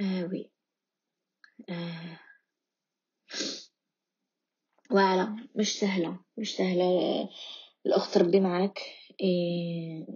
آه 0.00 0.24
وي 0.24 0.50
آه. 1.70 2.20
واعلة 4.90 5.36
مش 5.54 5.78
سهلة 5.78 6.18
مش 6.36 6.56
سهلة. 6.56 7.28
الأخت 7.86 8.18
ربي 8.18 8.40
معك 8.40 8.78
إيه 9.20 10.06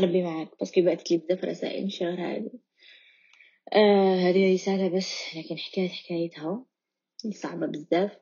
ربي 0.00 0.22
معك 0.22 0.48
بس 0.60 0.70
كي 0.70 0.82
بعثت 0.82 1.10
لي 1.10 1.16
بزاف 1.16 1.44
رسائل 1.44 1.86
مش 1.86 2.02
غير 2.02 2.20
هذه 2.20 2.50
آه 3.72 4.14
هذه 4.14 4.54
رسالة 4.54 4.88
بس 4.88 5.36
لكن 5.36 5.58
حكاية 5.58 5.88
حكايتها. 5.88 6.64
صعبة 7.30 7.66
بزاف 7.66 8.18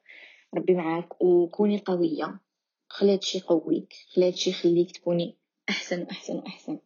ربي 0.55 0.75
معاك. 0.75 1.23
وكوني 1.23 1.79
قوية. 1.79 2.41
خلي 2.89 3.13
هادشي 3.13 3.39
يقويك. 3.39 3.95
خلي 4.15 4.27
هادشي 4.27 4.51
يخليك 4.51 4.91
تكوني 4.91 5.37
أحسن 5.71 6.03
وأحسن 6.03 6.37
وأحسن. 6.37 6.79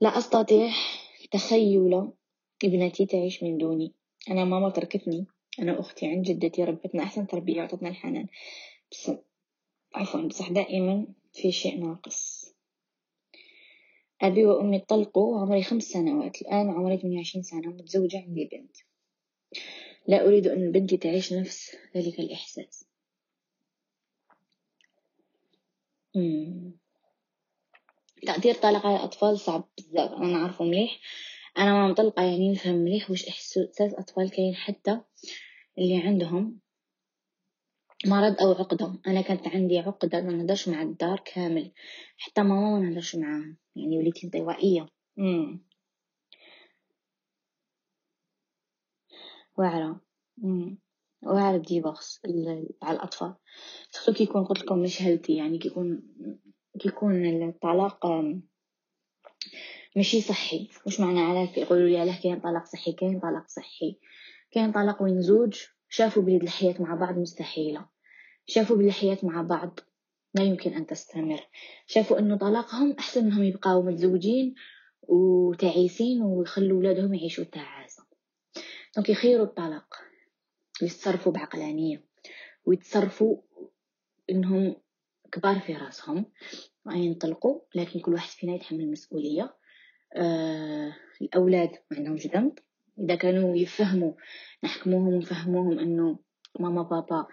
لا 0.00 0.18
أستطيع 0.18 0.70
تخيل 1.30 2.12
ابنتي 2.64 3.06
تعيش 3.06 3.42
من 3.42 3.58
دوني. 3.58 3.92
أنا 4.30 4.44
ماما 4.44 4.70
تركتني. 4.70 5.26
أنا 5.58 5.80
أختي 5.80 6.06
عند 6.06 6.24
جدتي. 6.24 6.64
ربتنا 6.64 7.02
أحسن 7.02 7.26
تربية 7.26 7.60
وعطتنا 7.60 7.88
الحنان. 7.88 8.26
بس 8.92 9.10
عفوا 9.94 10.20
بصح 10.20 10.50
دائما 10.50 11.06
في 11.34 11.52
شيء 11.52 11.80
ناقص. 11.80 12.54
أبي 14.22 14.46
وأمي 14.46 14.78
طلقوا 14.78 15.40
عمري 15.40 15.62
خمس 15.62 15.82
سنوات 15.82 16.42
الآن 16.42 16.70
عمري 16.70 16.96
28 16.96 17.42
سنة 17.42 17.68
متزوجة 17.68 18.16
عندي 18.16 18.48
بنت. 18.52 18.76
لا 20.06 20.26
أريد 20.26 20.46
أن 20.46 20.72
بنتي 20.72 20.96
تعيش 20.96 21.32
نفس 21.32 21.76
ذلك 21.96 22.20
الإحساس. 22.20 22.86
تأثير 28.26 28.54
طلاق 28.54 28.86
على 28.86 28.96
الأطفال 28.96 29.38
صعب 29.38 29.68
بزاف 29.78 30.10
أنا 30.10 30.26
نعرفه 30.26 30.64
مليح. 30.64 31.00
أنا 31.58 31.72
ما 31.72 31.88
مطلقة 31.88 32.22
يعني 32.22 32.52
نفهم 32.52 32.74
مليح 32.74 33.10
واش 33.10 33.28
إحساس 33.28 33.78
أطفال 33.80 34.30
كاين 34.30 34.54
حتى 34.54 35.00
اللي 35.78 35.96
عندهم. 35.96 36.63
مرض 38.06 38.40
أو 38.40 38.52
عقدة. 38.52 39.00
أنا 39.06 39.20
كانت 39.20 39.48
عندي 39.48 39.78
عقدة 39.78 40.20
ما 40.20 40.32
نهدرش 40.32 40.68
مع 40.68 40.82
الدار 40.82 41.22
كامل. 41.34 41.72
حتى 42.18 42.42
ماما 42.42 42.78
ما 42.78 42.88
نهدرش 42.88 43.16
معاها. 43.16 43.56
يعني 43.76 43.98
وليت 43.98 44.24
انطوائية 44.24 44.88
واعرة. 49.58 50.00
واعرة 51.22 51.56
divorce 51.56 52.20
على 52.82 52.96
الأطفال. 52.96 53.34
surtout 53.90 54.12
كي 54.12 54.24
يكون 54.24 54.44
قلت 54.44 54.60
لكم 54.62 54.78
مش 54.78 55.02
healthy 55.02 55.36
يعني 55.36 55.58
كي 55.58 55.68
يكون 55.68 56.02
كي 56.80 56.88
يكون 56.88 57.42
الطلاق 57.48 58.06
ماشي 59.96 60.20
صحي. 60.20 60.68
واش 60.86 61.00
معنى 61.00 61.20
علاه 61.20 61.52
يقولوا 61.58 61.88
لي 61.88 61.98
علاه 61.98 62.22
كاين 62.22 62.40
طلاق 62.40 62.64
صحي 62.64 62.92
كاين 62.92 63.20
طلاق 63.20 63.48
صحي. 63.48 63.98
كاين 64.50 64.72
طلاق 64.72 65.02
وين 65.02 65.22
زوج 65.22 65.62
شافوا 65.88 66.22
بلي 66.22 66.36
الحياة 66.36 66.82
مع 66.82 66.94
بعض 66.94 67.18
مستحيلة. 67.18 67.93
شافوا 68.46 68.76
بلي 68.76 68.86
الحياة 68.86 69.18
مع 69.22 69.42
بعض. 69.42 69.80
لا 70.34 70.42
يمكن 70.42 70.74
أن 70.74 70.86
تستمر. 70.86 71.40
شافوا 71.86 72.18
أنه 72.18 72.36
طلاقهم 72.36 72.92
أحسن 72.98 73.24
منهم 73.24 73.42
يبقاو 73.42 73.82
متزوجين 73.82 74.54
وتعيسين 75.02 76.22
ويخلوا 76.22 76.78
ولادهم 76.78 77.14
يعيشوا 77.14 77.44
تعاسة 77.44 78.04
دونك 78.96 79.08
يخيروا 79.08 79.44
الطلاق. 79.46 79.94
ويتصرفوا 80.82 81.32
بعقلانية. 81.32 82.04
ويتصرفوا 82.66 83.36
أنهم 84.30 84.76
كبار 85.32 85.60
في 85.60 85.74
راسهم. 85.74 86.24
ينطلقوا. 86.92 87.60
لكن 87.74 88.00
كل 88.00 88.12
واحد 88.12 88.28
فينا 88.28 88.54
يتحمل 88.54 88.80
المسؤولية 88.80 89.56
آه 90.16 90.96
الأولاد 91.22 91.70
ما 91.90 91.96
عندهمش 91.96 92.26
ذنب. 92.26 92.58
إذا 92.98 93.14
كانوا 93.14 93.56
يفهموا 93.56 94.12
نحكموهم 94.64 95.08
ونفهموهم 95.08 95.78
أنه 95.78 96.18
ماما 96.60 96.82
بابا 96.82 97.26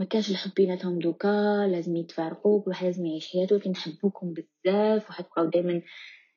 ما 0.00 0.06
كانش 0.06 0.30
الحب 0.30 0.50
بيناتهم 0.56 0.98
دوكا 0.98 1.66
لازم 1.70 1.96
يتفارقوا 1.96 2.62
كل 2.62 2.70
واحد 2.70 2.86
لازم 2.86 3.06
يعيش 3.06 3.32
حياته 3.32 3.56
لكن 3.56 3.70
نحبوكم 3.70 4.34
بزاف 4.34 5.10
وحتبقاو 5.10 5.44
دائما 5.44 5.82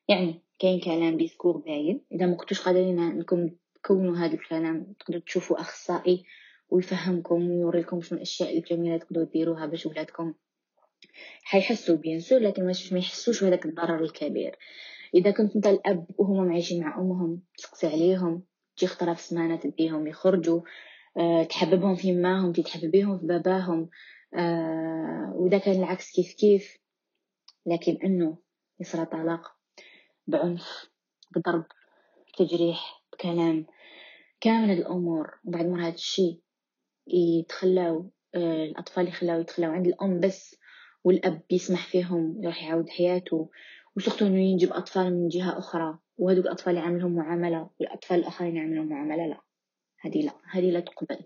يعني 0.08 0.40
كاين 0.58 0.80
كلام 0.80 1.16
discours 1.16 1.56
باين. 1.56 2.00
إذا 2.12 2.26
ما 2.26 2.34
كنتوش 2.34 2.60
قادرين 2.60 2.98
إنكم 2.98 3.50
كونوا 3.84 4.16
هذا 4.16 4.34
الكلام 4.34 4.94
تقدروا 5.00 5.20
تشوفوا 5.20 5.60
أخصائي 5.60 6.24
ويفهمكم 6.68 7.50
ويوريكم 7.50 8.00
شنو 8.00 8.16
الأشياء 8.16 8.58
الجميلة 8.58 8.96
تقدروا 8.96 9.24
ديروها 9.24 9.66
باش 9.66 9.86
ولادكم 9.86 10.34
حيحسوا 11.42 11.96
بيان 11.96 12.20
سور 12.20 12.38
لكن 12.38 12.66
باش 12.66 12.92
ما 12.92 12.98
يحسوش 12.98 13.44
بهذاك 13.44 13.66
الضرر 13.66 14.04
الكبير. 14.04 14.58
إذا 15.14 15.30
كنت 15.30 15.56
أنت 15.56 15.66
الأب 15.66 16.06
وهما 16.18 16.44
معيشين 16.44 16.82
مع 16.82 17.00
أمهم 17.00 17.42
تسقسي 17.56 17.86
عليهم 17.86 18.42
تجي 18.76 18.86
خطره 18.86 19.12
في 19.14 19.20
السمانه 19.20 19.56
تديهم 19.56 20.06
يخرجوا 20.06 20.60
تحببهم 21.48 21.94
في 21.94 22.12
ماهم 22.12 22.52
تحببيهم 22.52 23.18
في 23.18 23.26
باباهم. 23.26 23.90
أه 24.34 25.32
وإذا 25.34 25.58
كان 25.58 25.78
العكس 25.78 26.12
كيف 26.12 26.34
كيف. 26.34 26.78
لكن 27.66 27.98
إنه 28.04 28.38
يصير 28.80 29.04
طلاق 29.04 29.56
بعنف 30.26 30.90
بضرب 31.36 31.64
تجريح 32.38 33.02
بكلام. 33.12 33.66
كامل 34.40 34.70
الأمور. 34.70 35.30
وبعد 35.44 35.66
مرة 35.66 35.82
هذا 35.82 35.94
الشيء 35.94 36.40
يتخلاو 37.06 38.10
آه، 38.34 38.64
الأطفال 38.64 39.08
يخلاو 39.08 39.40
يتخلاو 39.40 39.70
عند 39.70 39.86
الأم 39.86 40.20
بس 40.20 40.56
والأب 41.04 41.42
يسمح 41.50 41.86
فيهم 41.86 42.36
يروح 42.42 42.62
يعاود 42.62 42.88
حياته. 42.88 43.50
وسختو 43.96 44.26
إنه 44.26 44.40
ينجب 44.40 44.72
أطفال 44.72 45.14
من 45.14 45.28
جهة 45.28 45.58
أخرى. 45.58 45.98
وهذوك 46.18 46.44
الأطفال 46.44 46.76
يعاملهم 46.76 47.14
معاملة 47.14 47.70
والأطفال 47.80 48.18
الآخرين 48.18 48.56
يعاملهم 48.56 48.88
معاملة 48.88 49.26
لا. 49.26 49.53
هذه 50.04 50.22
لا 50.22 50.32
هذه 50.50 50.70
لا 50.70 50.80
تقبل. 50.80 51.24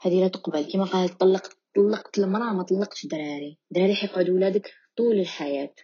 هذه 0.00 0.20
لا 0.20 0.28
تقبل. 0.28 0.72
كما 0.72 0.84
قالت 0.84 1.20
طلقت 1.20 1.56
طلقت 1.76 2.18
المرأة 2.18 2.52
ما 2.52 2.62
طلقتش 2.62 3.06
دراري 3.06 3.58
دراري 3.70 3.94
حيقعدوا 3.94 4.34
ولادك 4.34 4.74
طول 4.96 5.20
الحياة. 5.20 5.74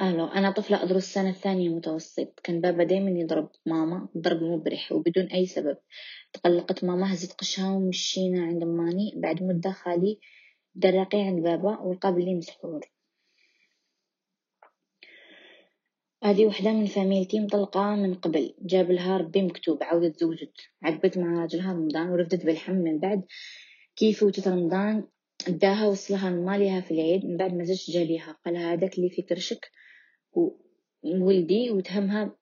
أهلا 0.00 0.38
أنا 0.38 0.50
طفلة 0.50 0.82
أدرس 0.82 1.04
السنة 1.04 1.30
الثانية 1.30 1.68
متوسط. 1.68 2.40
كان 2.44 2.60
بابا 2.60 2.84
دايما 2.84 3.10
يضرب 3.10 3.50
ماما 3.66 4.08
ضرب 4.18 4.42
مبرح 4.42 4.92
وبدون 4.92 5.26
أي 5.26 5.46
سبب. 5.46 5.76
تقلقت 6.32 6.84
ماما 6.84 7.14
هزت 7.14 7.32
قشها 7.32 7.70
ومشينا 7.70 8.42
عند 8.42 8.64
ماني 8.64 9.12
بعد 9.16 9.42
مدة 9.42 9.70
خالي 9.70 10.20
درقي 10.74 11.18
عند 11.18 11.42
بابا 11.42 11.78
والقابل 11.78 12.36
مسحور 12.36 12.80
هذه 16.26 16.46
وحدة 16.46 16.72
من 16.72 16.86
فاميلتي 16.86 17.40
مطلقة 17.40 17.94
من 17.94 18.14
قبل. 18.14 18.54
جاب 18.60 18.90
لها 18.90 19.16
ربي 19.16 19.42
مكتوب 19.42 19.82
عاودت 19.82 20.16
تزوجت 20.16 20.52
عقبت 20.82 21.18
مع 21.18 21.42
راجلها 21.42 21.72
رمضان 21.72 22.08
ورفدت 22.08 22.46
بالحمل 22.46 22.82
من 22.82 22.98
بعد. 22.98 23.24
كيف 23.96 24.22
وتت 24.22 24.48
رمضان؟ 24.48 25.04
داها 25.48 25.86
وصلها 25.86 26.30
ماليها 26.30 26.80
في 26.80 26.90
العيد. 26.90 27.24
من 27.24 27.36
بعد 27.36 27.54
ما 27.54 27.64
زادش 27.64 27.90
جاليها. 27.90 28.38
قال 28.44 28.56
هذاك 28.56 28.98
اللي 28.98 29.10
في 29.10 29.22
كرشك. 29.22 29.70
وولدي 31.02 31.70
وتهمها. 31.70 32.36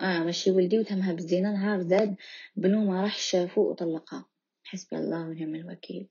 آه 0.00 0.18
ماشي 0.18 0.50
ولدي 0.50 0.78
وتهمها 0.78 1.12
بالزنا 1.12 1.52
نهار 1.52 1.82
زاد. 1.82 2.16
بنو 2.56 2.84
ما 2.84 3.02
راح 3.02 3.18
شافو 3.18 3.70
وطلقها. 3.70 4.28
حسبي 4.64 4.96
الله 4.96 5.28
ونعم 5.28 5.54
الوكيل. 5.54 6.08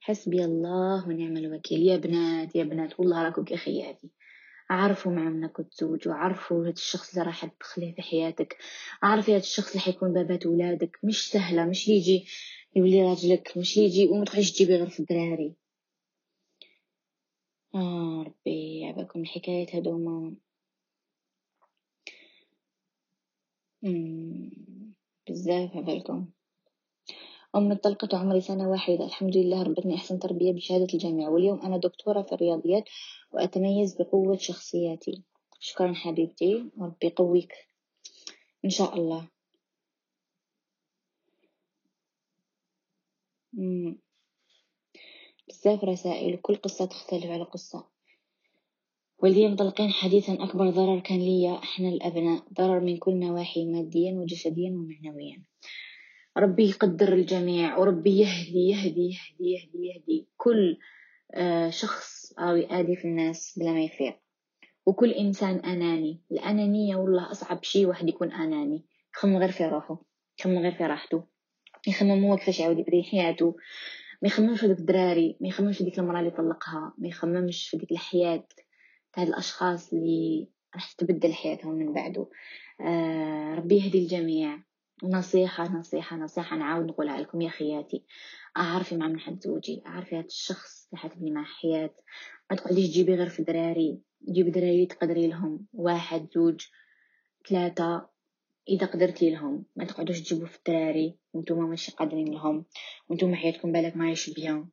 حسبي 0.00 0.44
الله 0.44 1.08
ونعم 1.08 1.36
الوكيل. 1.36 1.82
يا 1.82 1.96
بنات 1.96 2.56
يا 2.56 2.64
بنات 2.64 3.00
والله 3.00 3.22
راكم 3.22 3.44
كخياتي 3.44 4.10
عرفوا 4.70 5.12
مع 5.12 5.22
منك 5.22 5.56
تزوجوا 5.56 6.14
عرفوا 6.14 6.62
هذا 6.64 6.70
الشخص 6.72 7.10
اللي 7.14 7.26
راح 7.26 7.46
تدخليه 7.46 7.94
في 7.94 8.02
حياتك 8.02 8.56
عرفي 9.02 9.30
هذا 9.32 9.38
الشخص 9.40 9.68
اللي 9.68 9.80
حيكون 9.80 10.12
بابات 10.12 10.46
ولادك 10.46 10.98
مش 11.04 11.30
سهلة 11.30 11.64
مش 11.66 11.88
يجي 11.88 12.26
يولي 12.76 13.02
راجلك 13.02 13.56
مش 13.58 13.76
يجي 13.76 14.08
وما 14.08 14.24
تروحيش 14.24 14.52
تجيبي 14.52 14.76
غير 14.76 14.88
في 14.88 15.00
الدراري. 15.00 15.54
آه 17.74 18.24
ربي 18.26 18.84
عباكم 18.84 19.20
الحكايات 19.20 19.74
هذوما 19.74 20.34
بزاف 25.28 25.76
عبالكم 25.76 26.28
أمي 27.56 27.74
طلقت 27.76 28.14
وعمري 28.14 28.40
سنة 28.40 28.70
واحدة. 28.70 29.04
الحمد 29.04 29.36
لله 29.36 29.62
ربتني 29.62 29.94
أحسن 29.94 30.18
تربية 30.18 30.52
بشهادة 30.52 30.86
الجامعة. 30.94 31.30
واليوم 31.30 31.60
أنا 31.60 31.76
دكتورة 31.76 32.22
في 32.22 32.32
الرياضيات 32.32 32.84
وأتميز 33.32 33.96
بقوة 34.02 34.36
شخصياتي. 34.36 35.22
شكرا 35.60 35.92
حبيبتي. 35.92 36.70
ربي 36.80 37.06
يقويك. 37.06 37.52
إن 38.64 38.70
شاء 38.70 38.94
الله. 38.96 39.28
بزاف 45.48 45.84
رسائل. 45.84 46.36
كل 46.36 46.56
قصة 46.56 46.84
تختلف 46.84 47.26
على 47.26 47.42
قصة. 47.44 47.86
واللي 49.22 49.48
مطلقين 49.48 49.90
حديثا 49.90 50.32
أكبر 50.32 50.70
ضرر 50.70 51.00
كان 51.00 51.18
ليا. 51.18 51.54
إحنا 51.54 51.88
الأبناء. 51.88 52.44
ضرر 52.52 52.80
من 52.80 52.96
كل 52.96 53.14
نواحي 53.14 53.64
ماديا 53.64 54.12
وجسديا 54.12 54.70
ومعنويا. 54.70 55.42
ربي 56.36 56.68
يقدر 56.68 57.12
الجميع 57.12 57.78
وربي 57.78 58.18
يهدي 58.18 58.68
يهدي 58.68 59.00
يهدي 59.00 59.52
يهدي 59.52 59.86
يهدي 59.86 60.28
كل 60.36 60.78
آه، 61.34 61.70
شخص 61.70 62.32
أو 62.38 62.66
في 62.94 63.04
الناس 63.04 63.58
بلا 63.58 63.72
ما 63.72 63.80
يفيق. 63.82 64.16
وكل 64.86 65.10
إنسان 65.10 65.56
أناني. 65.56 66.20
الأنانية 66.32 66.96
والله 66.96 67.30
أصعب 67.30 67.64
شي 67.64 67.86
واحد 67.86 68.08
يكون 68.08 68.32
أناني. 68.32 68.84
يخمم 69.16 69.36
غير 69.36 69.50
في 69.50 69.64
روحه. 69.64 70.02
يخمم 70.38 70.58
غير 70.58 70.72
في 70.72 70.84
راحته. 70.84 71.24
يخمم 71.86 72.24
هو 72.24 72.36
كيفاش 72.36 72.60
يعاود 72.60 72.78
يبري 72.78 73.02
حياته. 73.02 73.56
ما 74.22 74.28
يخممش 74.28 74.60
في 74.60 74.66
الدراري. 74.66 75.36
ما 75.40 75.48
يخممش 75.48 75.78
في 75.78 75.84
ديك 75.84 75.98
المرأة 75.98 76.20
اللي 76.20 76.30
طلقها. 76.30 76.94
ما 76.98 77.08
يخممش 77.08 77.68
في 77.68 77.76
ديك 77.76 77.92
الحياة 77.92 78.46
تاع 79.12 79.22
الأشخاص 79.22 79.92
اللي 79.92 80.48
راح 80.74 80.92
تتبدل 80.92 81.32
حياتهم 81.32 81.74
من 81.74 81.92
بعده. 81.92 82.28
آه 82.80 83.54
ربي 83.54 83.76
يهدي 83.76 83.98
الجميع. 83.98 84.58
نصيحة 85.08 85.72
نصيحة 85.72 86.16
نصيحة 86.16 86.56
نعاود 86.56 86.86
نقولها 86.86 87.20
لكم 87.20 87.40
يا 87.40 87.50
خياتي. 87.50 88.04
أعرفي 88.56 88.96
مع 88.96 89.08
من 89.08 89.20
حتزوجي 89.20 89.82
أعرفي 89.86 90.16
هاد 90.16 90.24
الشخص 90.24 90.88
اللي 90.88 90.98
حتبني 91.02 91.30
معاه 91.30 91.44
حياة. 91.44 91.90
ما 92.50 92.56
تقعديش 92.56 92.88
تجيبي 92.88 93.14
غير 93.14 93.28
في 93.28 93.42
دراري 93.42 93.98
جيبي 94.28 94.50
دراري 94.50 94.86
تقدري 94.86 95.26
لهم. 95.26 95.66
واحد 95.72 96.28
زوج 96.34 96.66
ثلاثة 97.48 98.08
إذا 98.68 98.86
قدرتي 98.86 99.30
لهم. 99.30 99.64
ما 99.76 99.84
تقعدوش 99.84 100.20
تجيبوا 100.20 100.46
في 100.46 100.56
الدراري. 100.58 101.18
وأنتم 101.32 101.58
ماشي 101.68 101.92
قادرين 101.92 102.34
لهم. 102.34 102.64
وأنتم 103.08 103.34
حياتكم 103.34 103.72
بالك 103.72 103.96
ماهيش 103.96 104.30
بيان. 104.30 104.68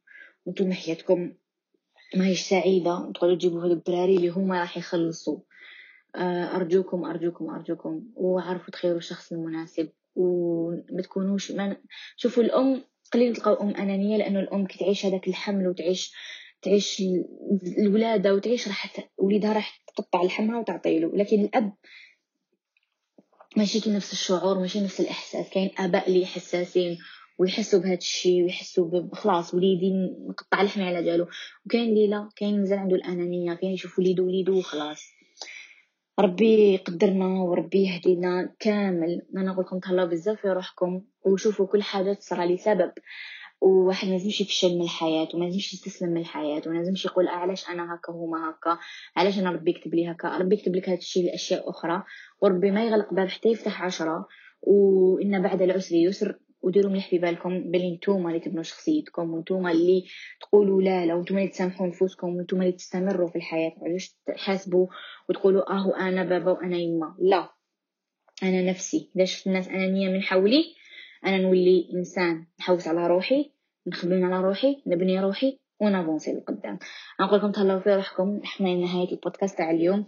وأنتم 0.45 0.73
حياتكم 0.73 1.33
ماهيش 2.15 2.41
سعيدة. 2.41 3.11
تقعدوا 3.15 3.35
تجيبوا 3.35 3.63
هاد 3.65 3.71
الدراري 3.71 4.15
اللي 4.15 4.29
هما 4.29 4.59
راح 4.59 4.77
يخلصوا 4.77 5.39
آه، 6.15 6.55
أرجوكم 6.55 7.05
أرجوكم 7.05 7.49
أرجوكم. 7.49 8.03
وعرفوا 8.15 8.71
تخيروا 8.71 8.97
الشخص 8.97 9.31
المناسب. 9.31 9.89
وما 10.15 11.01
تكونوش 11.03 11.51
ما 11.51 11.77
شوفوا 12.15 12.43
الأم 12.43 12.83
قليل 13.13 13.35
تلقاو 13.35 13.53
أم 13.53 13.69
أنانية 13.69 14.17
لأنه 14.17 14.39
الأم 14.39 14.67
كي 14.67 14.79
تعيش 14.79 15.05
هذاك 15.05 15.27
الحمل 15.27 15.67
وتعيش 15.67 16.13
تعيش 16.61 17.03
الولادة 17.77 18.33
وتعيش 18.33 18.67
راح 18.67 18.93
وليدها 19.17 19.53
راح 19.53 19.81
تقطع 19.97 20.23
لحمها 20.23 20.59
وتعطيله. 20.59 21.11
لكن 21.15 21.41
الأب 21.41 21.73
ماشي 23.57 23.91
نفس 23.91 24.13
الشعور 24.13 24.59
ماشي 24.59 24.79
نفس 24.79 24.99
الإحساس. 25.01 25.49
كاين 25.49 25.69
آباء 25.77 26.07
اللي 26.07 26.25
حساسين 26.25 26.97
ويحسوا 27.39 27.79
بهذا 27.79 27.97
الشيء 27.97 28.43
ويحسوا 28.43 29.01
بخلاص 29.01 29.53
وليدي 29.53 29.91
نقطع 30.29 30.61
لحمي 30.61 30.83
على 30.83 31.03
جالو. 31.03 31.27
وكاين 31.65 31.89
اللي 31.89 32.07
لا 32.07 32.29
كاين 32.35 32.59
مازال 32.59 32.79
عنده 32.79 32.95
الأنانية 32.95 33.53
كاين 33.53 33.71
يشوف 33.73 33.99
وليدو 33.99 34.25
وليدو 34.25 34.57
وخلاص. 34.59 35.01
ربي 36.21 36.73
يقدرنا 36.73 37.25
وربي 37.25 37.83
يهدينا 37.83 38.55
كامل. 38.59 39.21
أنا 39.37 39.51
نقول 39.51 39.65
لكم 39.65 39.79
تهلاو 39.79 40.07
بزاف 40.07 40.41
في 40.41 40.47
روحكم 40.47 41.01
وشوفوا 41.25 41.67
كل 41.67 41.83
حاجة 41.83 42.13
تصرى 42.13 42.55
لسبب 42.55 42.91
وواحد 43.61 44.07
ما 44.07 44.13
لازمش 44.13 44.41
يفشل 44.41 44.75
من 44.75 44.81
الحياة 44.81 45.27
وما 45.33 45.45
لازمش 45.45 45.73
يستسلم 45.73 46.09
من 46.09 46.21
الحياة 46.21 46.61
وما 46.67 46.77
لازمش 46.77 47.05
يقول 47.05 47.27
آه 47.27 47.31
علاش 47.31 47.69
أنا 47.69 47.95
هكا 47.95 48.13
وهما 48.13 48.49
هكا؟ 48.49 48.79
علاش 49.15 49.39
أنا 49.39 49.51
ربي 49.51 49.71
يكتب 49.71 49.93
لي 49.95 50.11
هكا؟ 50.11 50.37
ربي 50.37 50.55
يكتب 50.55 50.75
لك 50.75 50.89
هذا 50.89 50.97
الشيء 50.97 51.25
لأشياء 51.25 51.69
أخرى 51.69 52.03
وربي 52.41 52.71
ما 52.71 52.85
يغلق 52.85 53.13
باب 53.13 53.27
حتى 53.27 53.49
يفتح 53.49 53.83
عشرة. 53.83 54.27
وإن 54.61 55.41
بعد 55.41 55.61
العسر 55.61 55.95
يسر 55.95 56.39
وديروا 56.61 56.91
مليح 56.91 57.09
في 57.09 57.17
بالكم 57.17 57.71
بلي 57.71 57.95
نتوما 57.95 58.29
اللي 58.29 58.39
تبنوا 58.39 58.63
شخصيتكم 58.63 59.33
وانتوما 59.33 59.71
اللي 59.71 60.05
تقولوا 60.41 60.81
لا 60.81 61.05
لا 61.05 61.13
وانتوما 61.13 61.39
اللي 61.39 61.51
تسامحوا 61.51 61.87
نفوسكم 61.87 62.35
وانتوما 62.35 62.63
اللي 62.63 62.75
تستمروا 62.75 63.27
في 63.27 63.35
الحياة. 63.35 63.73
علاش 63.81 64.15
تحاسبوا 64.25 64.87
وتقولوا 65.29 65.71
آه 65.73 66.07
أنا 66.07 66.23
بابا 66.23 66.51
وأنا 66.51 66.77
يما 66.77 67.15
لا. 67.19 67.49
أنا 68.43 68.61
نفسي. 68.61 69.11
اذا 69.15 69.25
شفت 69.25 69.47
الناس 69.47 69.67
أنانية 69.67 70.09
من 70.09 70.21
حولي 70.21 70.63
أنا 71.25 71.37
نولي 71.37 71.89
إنسان 71.93 72.45
نحوس 72.59 72.87
على 72.87 73.07
روحي 73.07 73.51
نخدم 73.87 74.23
على 74.25 74.47
روحي 74.47 74.83
نبني 74.87 75.19
روحي 75.19 75.59
ونافونسي 75.81 76.33
لقدام 76.33 76.79
نقول 77.21 77.39
لكم 77.39 77.51
تهلاو 77.51 77.79
في 77.79 77.95
روحكم. 77.95 78.39
إحنا 78.43 78.75
نهاية 78.75 79.11
البودكاست 79.11 79.57
تاع 79.57 79.71
اليوم. 79.71 80.05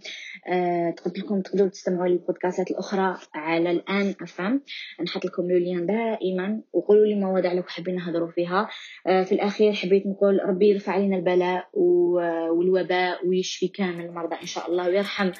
أه 0.48 0.90
تقدر 0.90 1.20
لكم 1.20 1.40
تقدروا 1.40 1.68
تستمعوا 1.68 2.08
للبودكاستات 2.08 2.70
الأخرى 2.70 3.16
على 3.34 3.70
الآن 3.70 4.14
أفهم. 4.22 4.62
نحط 5.02 5.24
لكم 5.24 5.42
لين 5.42 5.86
دائما 5.86 6.62
وقولوا 6.72 7.06
لي 7.06 7.14
مواضيع 7.14 7.52
لو 7.52 7.62
حابين 7.62 7.94
نهضروا 7.94 8.30
فيها. 8.30 8.68
أه 9.06 9.22
في 9.22 9.32
الأخير 9.32 9.72
حبيت 9.72 10.06
نقول 10.06 10.40
ربي 10.44 10.68
يرفع 10.68 10.92
علينا 10.92 11.16
البلاء 11.16 11.68
والوباء 11.72 13.26
ويشفي 13.26 13.68
كامل 13.68 14.04
المرضى 14.04 14.36
إن 14.42 14.46
شاء 14.46 14.70
الله 14.70 14.88
ويرحم 14.88 15.30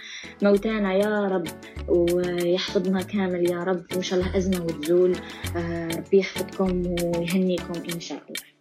موتانا 0.43 0.95
يا 0.95 1.21
رب 1.21 1.47
ويحفظنا 1.89 3.03
كامل 3.03 3.51
يا 3.51 3.65
رب. 3.65 3.85
وإن 3.93 4.03
شاء 4.03 4.19
الله 4.19 4.37
أزمة 4.37 4.65
وتزول. 4.65 5.13
أه 5.57 5.89
ربي 5.97 6.19
يحفظكم 6.19 6.83
ويهنيكم 6.87 7.75
إن 7.95 8.01
شاء 8.01 8.19
الله. 8.19 8.54